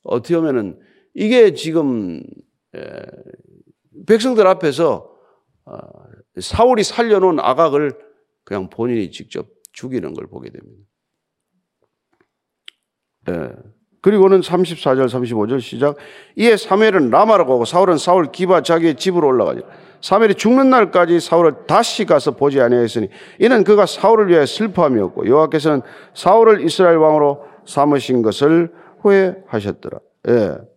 어떻게 0.05 0.37
보면은 0.37 0.79
이게 1.14 1.55
지금 1.55 2.22
백성들 4.07 4.46
앞에서 4.46 5.11
어, 5.64 5.78
사울이 6.40 6.83
살려놓은 6.83 7.40
아각을 7.40 7.92
그냥 8.44 8.68
본인이 8.68 9.11
직접 9.11 9.46
죽이는 9.72 10.14
걸 10.14 10.26
보게 10.26 10.50
됩니다. 10.50 10.85
예. 13.31 13.50
그리고는 14.00 14.40
34절, 14.40 15.07
35절 15.07 15.61
시작. 15.61 15.96
이에 16.35 16.57
사무엘은 16.57 17.11
라마로 17.11 17.46
가고 17.46 17.64
사울은 17.64 17.98
사울 17.98 18.33
기바 18.33 18.62
자기의 18.62 18.96
집으로 18.96 19.28
올라가죠. 19.28 19.62
사무엘이 20.00 20.35
죽는 20.35 20.70
날까지 20.70 21.20
사울을 21.20 21.66
다시 21.68 22.05
가서 22.05 22.33
보지 22.33 22.61
아니하였으니 22.61 23.09
이는 23.38 23.62
그가 23.62 23.87
사울을 23.87 24.28
위하여 24.28 24.44
슬퍼함이었고 24.44 25.28
여호와께서는 25.28 25.83
사울을 26.14 26.64
이스라엘 26.64 26.96
왕으로 26.96 27.44
삼으신 27.64 28.22
것을 28.22 28.72
후회하셨더라. 29.02 30.00
예. 30.31 30.71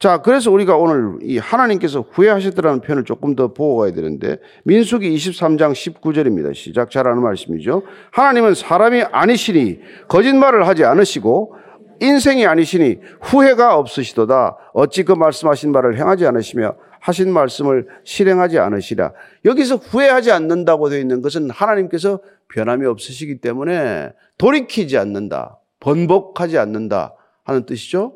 자, 0.00 0.22
그래서 0.22 0.50
우리가 0.50 0.78
오늘 0.78 1.18
이 1.22 1.36
하나님께서 1.36 2.00
후회하셨더라는 2.10 2.80
표현을 2.80 3.04
조금 3.04 3.36
더 3.36 3.52
보고 3.52 3.82
가야 3.82 3.92
되는데 3.92 4.38
민수기 4.64 5.14
23장 5.14 5.72
19절입니다. 5.72 6.54
시작 6.54 6.90
잘하는 6.90 7.22
말씀이죠. 7.22 7.82
하나님은 8.10 8.54
사람이 8.54 9.02
아니시니 9.02 9.78
거짓말을 10.08 10.66
하지 10.66 10.86
않으시고 10.86 11.54
인생이 12.00 12.46
아니시니 12.46 12.96
후회가 13.20 13.76
없으시도다. 13.76 14.56
어찌 14.72 15.02
그 15.02 15.12
말씀하신 15.12 15.70
말을 15.70 15.98
행하지 15.98 16.26
않으시며 16.26 16.76
하신 17.00 17.30
말씀을 17.30 17.86
실행하지 18.04 18.58
않으시라. 18.58 19.12
여기서 19.44 19.76
후회하지 19.76 20.32
않는다고 20.32 20.88
되어 20.88 20.98
있는 20.98 21.20
것은 21.20 21.50
하나님께서 21.50 22.20
변함이 22.48 22.86
없으시기 22.86 23.42
때문에 23.42 24.12
돌이키지 24.38 24.96
않는다. 24.96 25.58
번복하지 25.78 26.56
않는다 26.56 27.16
하는 27.44 27.66
뜻이죠. 27.66 28.14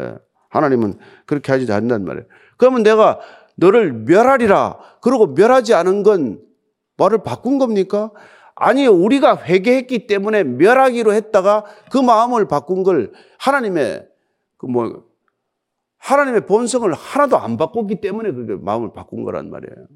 예. 0.00 0.14
하나님은 0.56 0.94
그렇게 1.26 1.52
하지 1.52 1.70
않는단 1.70 2.04
말이에요. 2.04 2.26
그러면 2.56 2.82
내가 2.82 3.20
너를 3.56 3.92
멸하리라. 3.92 4.78
그러고 5.00 5.28
멸하지 5.28 5.74
않은 5.74 6.02
건 6.02 6.40
말을 6.96 7.22
바꾼 7.22 7.58
겁니까? 7.58 8.10
아니요. 8.54 8.92
우리가 8.92 9.36
회개했기 9.44 10.06
때문에 10.06 10.44
멸하기로 10.44 11.12
했다가 11.12 11.64
그 11.90 11.98
마음을 11.98 12.48
바꾼 12.48 12.82
걸 12.82 13.12
하나님의 13.38 14.08
그 14.56 14.66
뭐 14.66 15.06
하나님의 16.06 16.46
본성을 16.46 16.92
하나도 16.92 17.36
안 17.36 17.56
바꿨기 17.56 18.00
때문에 18.00 18.30
그 18.30 18.60
마음을 18.62 18.92
바꾼 18.92 19.24
거란 19.24 19.50
말이에요. 19.50 19.86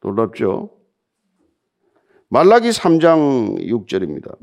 놀랍죠? 0.00 0.76
말라기 2.28 2.70
3장 2.70 3.60
6절입니다. 3.60 4.36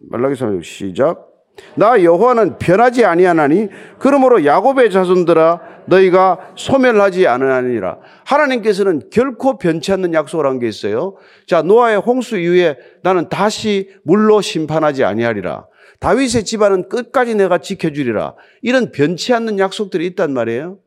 말라기 0.00 0.34
3장 0.34 0.62
시작. 0.62 1.29
나 1.74 2.02
여호와는 2.02 2.58
변하지 2.58 3.04
아니하나니 3.04 3.68
그러므로 3.98 4.44
야곱의 4.44 4.90
자손들아 4.90 5.60
너희가 5.86 6.52
소멸하지 6.56 7.26
않으니라. 7.26 7.98
하나님께서는 8.24 9.02
결코 9.10 9.58
변치 9.58 9.92
않는 9.92 10.14
약속을 10.14 10.46
한 10.46 10.58
게 10.58 10.68
있어요. 10.68 11.16
자 11.46 11.62
노아의 11.62 11.98
홍수 11.98 12.38
이후에 12.38 12.76
나는 13.02 13.28
다시 13.28 13.90
물로 14.04 14.40
심판하지 14.40 15.04
아니하리라. 15.04 15.66
다윗의 16.00 16.44
집안은 16.44 16.88
끝까지 16.88 17.34
내가 17.34 17.58
지켜주리라. 17.58 18.34
이런 18.62 18.90
변치 18.90 19.32
않는 19.34 19.58
약속들이 19.58 20.06
있단 20.08 20.32
말이에요. 20.32 20.78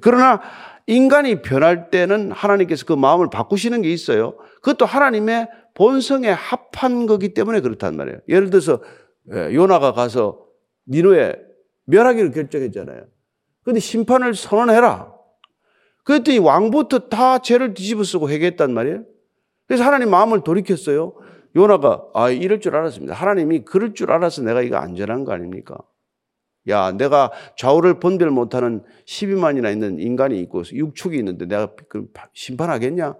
그러나 0.00 0.40
인간이 0.86 1.42
변할 1.42 1.90
때는 1.90 2.30
하나님께서 2.32 2.84
그 2.86 2.92
마음을 2.92 3.28
바꾸시는 3.30 3.82
게 3.82 3.90
있어요. 3.90 4.36
그것도 4.62 4.84
하나님의 4.86 5.48
본성에 5.74 6.28
합한 6.30 7.06
거기 7.06 7.34
때문에 7.34 7.60
그렇단 7.60 7.96
말이에요. 7.96 8.18
예를 8.28 8.50
들어서 8.50 8.80
예, 8.82 9.05
요나가 9.30 9.92
가서 9.92 10.46
니누에 10.88 11.34
멸하기를 11.84 12.32
결정했잖아요. 12.32 13.06
근데 13.62 13.80
심판을 13.80 14.34
선언해라. 14.34 15.12
그랬더니 16.04 16.38
왕부터 16.38 17.08
다 17.08 17.38
죄를 17.38 17.74
뒤집어 17.74 18.04
쓰고 18.04 18.30
회개했단 18.30 18.72
말이에요. 18.72 19.04
그래서 19.66 19.84
하나님 19.84 20.10
마음을 20.10 20.44
돌이켰어요. 20.44 21.14
요나가 21.56 22.04
아 22.14 22.30
이럴 22.30 22.60
줄 22.60 22.76
알았습니다. 22.76 23.14
하나님이 23.14 23.64
그럴 23.64 23.94
줄 23.94 24.12
알아서 24.12 24.42
내가 24.42 24.62
이거 24.62 24.76
안전한 24.76 25.24
거 25.24 25.32
아닙니까? 25.32 25.76
야, 26.68 26.92
내가 26.92 27.30
좌우를 27.56 28.00
분별 28.00 28.30
못하는 28.30 28.82
12만이나 29.06 29.72
있는 29.72 29.98
인간이 29.98 30.40
있고 30.42 30.62
육축이 30.70 31.16
있는데 31.18 31.46
내가 31.46 31.72
그 31.88 32.08
심판하겠냐? 32.34 33.14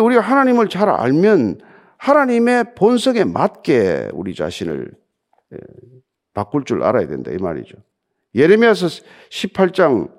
우리가 0.00 0.20
하나님을 0.20 0.68
잘 0.68 0.88
알면 0.90 1.60
하나님의 1.98 2.74
본성에 2.74 3.24
맞게 3.24 4.10
우리 4.12 4.34
자신을 4.34 4.90
예, 5.52 5.58
바꿀 6.34 6.64
줄 6.64 6.82
알아야 6.82 7.06
된다 7.06 7.30
이 7.30 7.36
말이죠. 7.36 7.76
예레미야서 8.34 8.86
18장 9.30 10.17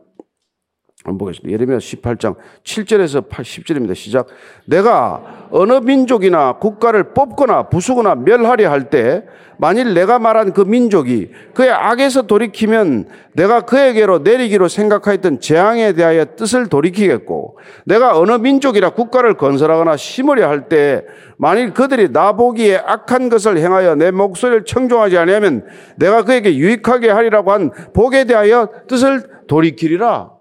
한번 1.06 1.18
보겠습니다. 1.20 1.54
예레미야 1.54 1.78
18장 1.78 2.36
7절에서 2.66 3.30
10절입니다. 3.30 3.96
시작. 3.96 4.28
내가 4.66 5.48
어느 5.50 5.74
민족이나 5.74 6.58
국가를 6.58 7.14
뽑거나 7.14 7.70
부수거나 7.70 8.16
멸하려 8.16 8.70
할 8.70 8.90
때 8.90 9.24
만일 9.58 9.94
내가 9.94 10.20
말한 10.20 10.54
그 10.54 10.62
민족이 10.62 11.32
그의 11.54 11.70
악에서 11.72 12.24
돌이키면 12.24 13.08
내가 13.34 13.62
그에게로 13.62 14.20
내리기로 14.20 14.68
생각하였던 14.68 15.40
재앙에 15.40 15.94
대하여 15.94 16.36
뜻을 16.36 16.68
돌이키겠고 16.68 17.58
내가 17.86 18.18
어느 18.18 18.34
민족이나 18.34 18.90
국가를 18.90 19.36
건설하거나 19.36 19.96
심으려 19.96 20.50
할 20.50 20.68
때 20.70 21.04
만일 21.38 21.74
그들이 21.74 22.12
나 22.12 22.34
보기에 22.34 22.78
악한 22.78 23.30
것을 23.30 23.58
행하여 23.58 23.96
내 23.96 24.12
목소리를 24.12 24.66
청종하지 24.66 25.18
아니하면 25.18 25.66
내가 25.96 26.24
그에게 26.24 26.56
유익하게 26.56 27.10
하리라고 27.10 27.52
한 27.52 27.72
복에 27.94 28.26
대하여 28.26 28.70
뜻을 28.88 29.24
돌이키리라. 29.48 30.39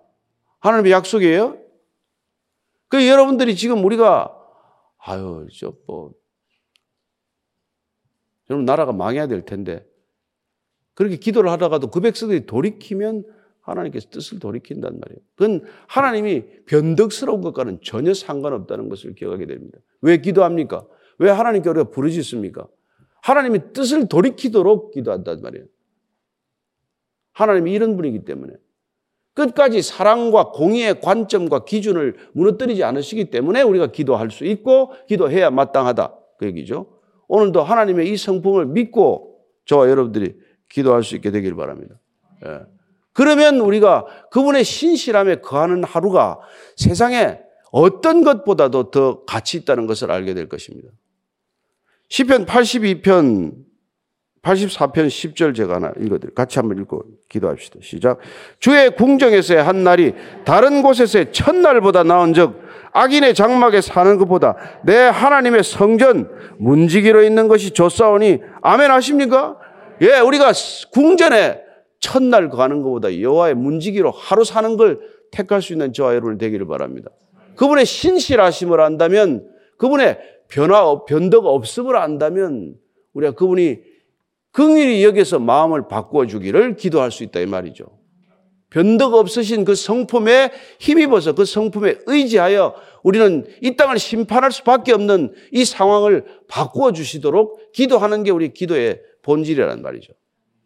하나님의 0.61 0.93
약속이에요. 0.93 1.59
그 2.89 3.07
여러분들이 3.07 3.55
지금 3.55 3.85
우리가 3.85 4.35
아유 4.99 5.47
저뭐 5.53 6.13
여러분 8.51 8.65
나라가 8.65 8.93
망해야 8.93 9.27
될 9.27 9.45
텐데 9.45 9.87
그렇게 10.95 11.17
기도를 11.17 11.51
하다가도 11.51 11.91
그 11.91 12.01
백성들이 12.01 12.47
돌이키면 12.47 13.25
하나님께서 13.61 14.09
뜻을 14.11 14.39
돌이킨단 14.39 14.99
말이에요. 14.99 15.21
그건 15.37 15.65
하나님이 15.87 16.45
변덕스러운 16.65 17.43
것과는 17.43 17.81
전혀 17.85 18.15
상관없다는 18.15 18.89
것을 18.89 19.15
기억하게 19.15 19.47
됩니다. 19.47 19.79
왜 20.01 20.17
기도합니까? 20.19 20.87
왜 21.19 21.31
하나님께 21.31 21.69
우리가 21.69 21.91
부르짖습니까? 21.91 22.67
하나님이 23.23 23.73
뜻을 23.73 24.09
돌이키도록 24.09 24.93
기도한단 24.93 25.43
말이에요. 25.43 25.67
하나님이 27.33 27.73
이런 27.73 27.97
분이기 27.97 28.25
때문에. 28.25 28.55
끝까지 29.39 29.83
사랑과 29.83 30.51
공의의 30.51 31.01
관점과 31.01 31.65
기준을 31.65 32.17
무너뜨리지 32.33 32.83
않으시기 32.83 33.27
때문에 33.27 33.63
우리가 33.63 33.87
기도할 33.87 34.33
수 34.33 34.45
있고 34.45 34.93
기도해야 35.07 35.51
마땅하다. 35.51 36.13
그 36.39 36.47
얘기죠. 36.47 36.87
오늘도 37.29 37.63
하나님의 37.63 38.11
이 38.11 38.17
성품을 38.17 38.67
믿고 38.67 39.39
저와 39.65 39.89
여러분들이 39.89 40.35
기도할 40.69 41.05
수 41.05 41.15
있게 41.15 41.31
되길 41.31 41.55
바랍니다. 41.55 42.01
예. 42.45 42.63
그러면 43.13 43.61
우리가 43.61 44.07
그분의 44.33 44.65
신실함에 44.65 45.37
거하는 45.37 45.85
하루가 45.85 46.41
세상에 46.77 47.39
어떤 47.71 48.25
것보다도 48.25 48.91
더 48.91 49.25
가치 49.25 49.59
있다는 49.59 49.87
것을 49.87 50.11
알게 50.11 50.35
될 50.35 50.49
것입니다. 50.49 50.91
시편 52.09 52.47
82편 52.47 53.68
84편 54.43 55.09
10절 55.09 55.55
제가 55.55 55.77
하나 55.77 55.89
읽어드릴게요. 55.97 56.35
같이 56.35 56.59
한번 56.59 56.79
읽고 56.79 57.03
기도합시다. 57.29 57.79
시작. 57.83 58.19
주의 58.59 58.95
궁정에서의 58.95 59.63
한 59.63 59.85
날이 59.85 60.15
다른 60.45 60.83
곳에서의 60.83 61.33
첫날보다 61.33 62.05
나은 62.05 62.35
적 62.35 62.55
악인의 62.93 63.35
장막에 63.35 63.81
사는 63.81 64.17
것보다 64.19 64.57
내 64.85 64.95
하나님의 64.97 65.63
성전 65.63 66.31
문지기로 66.59 67.23
있는 67.23 67.49
것이 67.49 67.73
좋사오니 67.73 68.41
아멘 68.63 68.91
하십니까? 68.91 69.59
예, 70.01 70.21
우리가 70.21 70.53
궁전에 70.93 71.61
첫날 72.01 72.49
가는 72.49 72.83
것보다 72.83 73.21
여호와의 73.21 73.55
문지기로 73.55 74.11
하루 74.11 74.45
사는 74.45 74.77
걸 74.77 75.01
택할 75.31 75.61
수 75.61 75.73
있는 75.73 75.93
저와 75.93 76.13
여러분 76.13 76.39
되기를 76.39 76.67
바랍니다. 76.67 77.11
그분의 77.57 77.85
신실하심을 77.85 78.81
안다면 78.81 79.49
그분의 79.79 80.19
변화 80.49 81.05
변덕 81.05 81.47
없음을 81.47 81.97
안다면 81.97 82.75
우리가 83.13 83.33
그분이 83.33 83.88
긍일이 84.59 85.05
여기서 85.05 85.39
마음을 85.39 85.87
바꾸어 85.87 86.27
주기를 86.27 86.75
기도할 86.75 87.13
수 87.13 87.23
있다 87.23 87.39
이 87.39 87.47
말이죠. 87.47 87.85
변덕 88.71 89.15
없으신 89.15 89.65
그 89.65 89.77
성품에 89.77 90.51
힘입어서 90.81 91.37
그 91.37 91.45
성품에 91.45 91.99
의지하여 92.07 92.75
우리는 93.05 93.47
이 93.63 93.77
땅을 93.77 94.01
심판할 94.01 94.51
수밖에 94.51 94.93
없는 94.93 95.33
이 95.53 95.65
상황을 95.65 96.25
바꾸어 96.49 96.91
주시도록 96.91 97.71
기도하는 97.71 98.25
게 98.25 98.33
우리 98.33 98.53
기도의 98.53 99.01
본질이란 99.23 99.81
말이죠. 99.81 100.13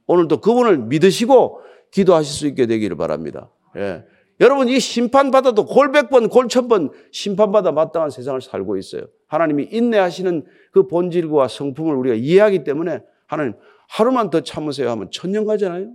오늘도 0.06 0.40
그분을 0.40 0.78
믿으시고 0.78 1.60
기도하실 1.90 2.32
수 2.32 2.46
있게 2.46 2.64
되기를 2.64 2.96
바랍니다. 2.96 3.50
예. 3.76 4.04
여러분 4.40 4.70
이 4.70 4.80
심판받아도 4.80 5.66
골백번 5.66 6.30
골천번 6.30 6.92
심판받아 7.10 7.72
마땅한 7.72 8.08
세상을 8.08 8.40
살고 8.40 8.78
있어요. 8.78 9.02
하나님이 9.28 9.68
인내하시는 9.70 10.46
그 10.72 10.88
본질과 10.88 11.48
성품을 11.48 11.94
우리가 11.94 12.14
이해하기 12.14 12.64
때문에 12.64 13.02
하나님 13.32 13.54
하루만 13.88 14.28
더 14.28 14.42
참으세요 14.42 14.90
하면 14.90 15.08
천년 15.10 15.46
가잖아요. 15.46 15.86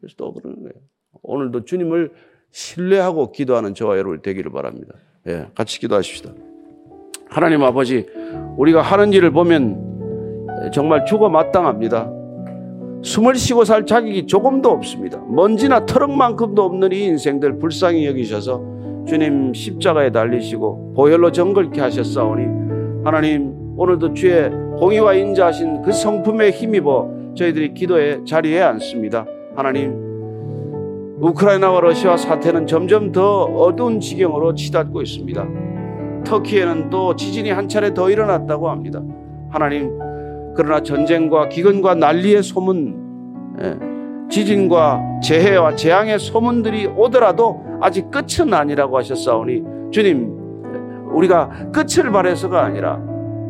그래서 0.00 0.14
또 0.16 0.34
그러는 0.34 0.64
거예요. 0.64 0.72
오늘도 1.22 1.64
주님을 1.64 2.10
신뢰하고 2.50 3.30
기도하는 3.30 3.72
저와 3.72 3.96
여러분 3.96 4.20
되기를 4.20 4.50
바랍니다. 4.50 4.94
예, 5.28 5.46
같이 5.54 5.78
기도하십시다. 5.78 6.32
하나님 7.28 7.62
아버지, 7.62 8.06
우리가 8.56 8.82
하는 8.82 9.12
일을 9.12 9.30
보면 9.30 10.70
정말 10.72 11.06
죽어 11.06 11.28
마땅합니다. 11.28 12.10
숨을 13.02 13.36
쉬고 13.36 13.64
살 13.64 13.86
자격이 13.86 14.26
조금도 14.26 14.68
없습니다. 14.68 15.20
먼지나 15.28 15.86
트럭만큼도 15.86 16.62
없는 16.62 16.90
이 16.90 17.04
인생들 17.04 17.58
불쌍히 17.58 18.06
여기셔서 18.06 19.04
주님 19.06 19.54
십자가에 19.54 20.10
달리시고 20.10 20.94
보혈로 20.94 21.30
정글케 21.30 21.80
하셨사오니 21.80 23.04
하나님 23.04 23.54
오늘도 23.78 24.14
주의 24.14 24.65
공의와 24.78 25.14
인자하신 25.14 25.82
그 25.82 25.92
성품에 25.92 26.50
힘입어 26.50 27.08
저희들이 27.34 27.74
기도의 27.74 28.24
자리에 28.24 28.60
앉습니다. 28.62 29.26
하나님, 29.54 30.06
우크라이나와 31.20 31.80
러시아 31.80 32.16
사태는 32.16 32.66
점점 32.66 33.10
더 33.12 33.44
어두운 33.44 34.00
지경으로 34.00 34.54
치닫고 34.54 35.00
있습니다. 35.00 35.46
터키에는 36.24 36.90
또 36.90 37.16
지진이 37.16 37.50
한 37.50 37.68
차례 37.68 37.94
더 37.94 38.10
일어났다고 38.10 38.68
합니다. 38.68 39.00
하나님, 39.48 39.98
그러나 40.54 40.82
전쟁과 40.82 41.48
기근과 41.48 41.94
난리의 41.94 42.42
소문, 42.42 43.56
예, 43.62 43.78
지진과 44.28 45.20
재해와 45.22 45.76
재앙의 45.76 46.18
소문들이 46.18 46.86
오더라도 46.86 47.64
아직 47.80 48.10
끝은 48.10 48.52
아니라고 48.52 48.98
하셨사오니 48.98 49.62
주님, 49.92 50.36
우리가 51.14 51.70
끝을 51.72 52.10
바래서가 52.10 52.62
아니라 52.62 53.00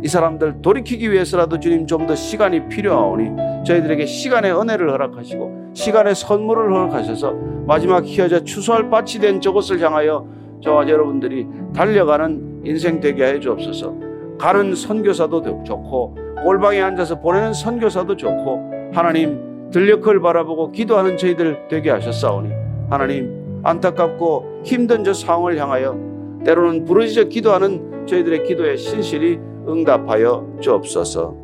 이 0.07 0.09
사람들 0.09 0.63
돌이키기 0.63 1.11
위해서라도 1.11 1.59
주님 1.59 1.85
좀 1.85 2.07
더 2.07 2.15
시간이 2.15 2.69
필요하오니 2.69 3.65
저희들에게 3.67 4.07
시간의 4.07 4.57
은혜를 4.57 4.89
허락하시고 4.93 5.71
시간의 5.75 6.15
선물을 6.15 6.73
허락하셔서 6.73 7.33
마지막 7.67 8.05
희어져 8.05 8.45
추수할 8.45 8.89
밭이 8.89 9.19
된 9.21 9.41
저것을 9.41 9.81
향하여 9.81 10.25
저와 10.63 10.89
여러분들이 10.89 11.49
달려가는 11.75 12.63
인생 12.65 13.01
되게 13.01 13.25
해 13.27 13.41
주옵소서. 13.41 13.95
가는 14.39 14.77
선교사도 14.77 15.65
좋고 15.65 16.17
골방에 16.45 16.81
앉아서 16.81 17.19
보내는 17.19 17.53
선교사도 17.53 18.17
좋고 18.17 18.93
하나님 18.93 19.71
들녘을 19.73 20.21
바라보고 20.21 20.71
기도하는 20.71 21.17
저희들 21.17 21.67
되게 21.69 21.91
하셨사오니 21.91 22.51
하나님 22.89 23.61
안타깝고 23.65 24.61
힘든 24.65 25.03
저 25.03 25.13
상황을 25.13 25.59
향하여 25.59 25.99
때로는 26.45 26.85
부르짖어 26.85 27.25
기도하는 27.25 28.07
저희들의 28.07 28.45
기도에 28.45 28.77
신실히 28.77 29.41
응답하여 29.69 30.59
주옵소서. 30.61 31.37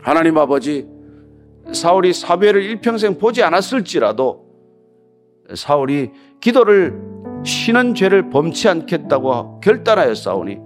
하나님 0.00 0.38
아버지, 0.38 0.88
사울이 1.72 2.12
사무엘을 2.12 2.62
일평생 2.62 3.18
보지 3.18 3.42
않았을지라도 3.42 4.46
사울이 5.54 6.10
기도를 6.40 7.00
쉬는 7.44 7.94
죄를 7.94 8.30
범치 8.30 8.68
않겠다고 8.68 9.60
결단하여 9.60 10.14
싸우니 10.14 10.58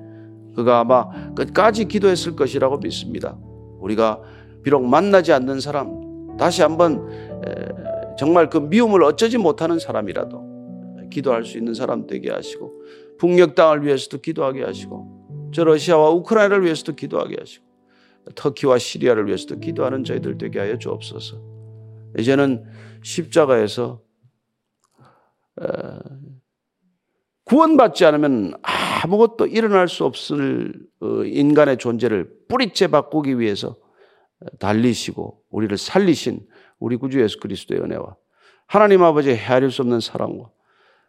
그가 0.54 0.80
아마 0.80 1.08
끝까지 1.34 1.86
기도했을 1.86 2.36
것이라고 2.36 2.78
믿습니다. 2.78 3.36
우리가 3.80 4.20
비록 4.62 4.84
만나지 4.84 5.32
않는 5.32 5.60
사람, 5.60 6.36
다시 6.38 6.62
한번 6.62 7.06
정말 8.18 8.48
그 8.48 8.58
미움을 8.58 9.02
어쩌지 9.02 9.36
못하는 9.36 9.78
사람이라도 9.78 11.08
기도할 11.10 11.44
수 11.44 11.58
있는 11.58 11.74
사람 11.74 12.06
되게 12.06 12.30
하시고 12.30 12.72
북녘 13.18 13.54
땅을 13.54 13.84
위해서도 13.84 14.18
기도하게 14.18 14.64
하시고 14.64 15.13
저 15.54 15.64
러시아와 15.64 16.10
우크라이나를 16.10 16.64
위해서도 16.64 16.96
기도하게 16.96 17.36
하시고 17.38 17.64
터키와 18.34 18.78
시리아를 18.78 19.26
위해서도 19.26 19.60
기도하는 19.60 20.02
저희들 20.02 20.38
되게 20.38 20.58
하여 20.58 20.78
주옵소서. 20.78 21.40
이제는 22.18 22.64
십자가에서 23.02 24.02
구원받지 27.44 28.04
않으면 28.04 28.54
아무것도 28.62 29.46
일어날 29.46 29.88
수 29.88 30.04
없을 30.04 30.72
어, 31.00 31.24
인간의 31.24 31.76
존재를 31.76 32.28
뿌리째 32.48 32.88
바꾸기 32.88 33.38
위해서 33.38 33.76
달리시고 34.58 35.42
우리를 35.50 35.76
살리신 35.76 36.40
우리 36.78 36.96
구주 36.96 37.20
예수 37.20 37.38
그리스도의 37.38 37.80
은혜와 37.82 38.16
하나님 38.66 39.02
아버지의 39.02 39.36
헤아릴 39.36 39.70
수 39.70 39.82
없는 39.82 40.00
사랑과 40.00 40.50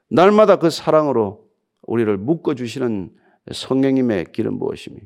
날마다 0.10 0.58
그 0.58 0.69
사랑으로 0.69 1.45
우리를 1.84 2.15
묶어주시는 2.17 3.12
성령님의 3.51 4.25
길은 4.31 4.53
무엇이니? 4.53 4.97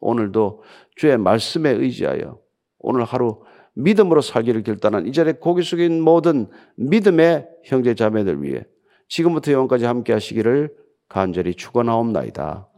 오늘도 0.00 0.62
주의 0.96 1.16
말씀에 1.16 1.70
의지하여 1.70 2.38
오늘 2.78 3.04
하루 3.04 3.42
믿음으로 3.74 4.20
살기를 4.20 4.62
결단한 4.62 5.06
이 5.06 5.12
자리에 5.12 5.34
고개 5.34 5.62
숙인 5.62 6.00
모든 6.02 6.48
믿음의 6.76 7.46
형제 7.64 7.94
자매들 7.94 8.42
위해 8.42 8.64
지금부터 9.08 9.52
영원까지 9.52 9.84
함께 9.84 10.12
하시기를 10.12 10.74
간절히 11.08 11.54
축원하옵나이다. 11.54 12.68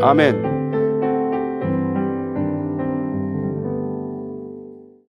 아멘. 0.00 0.57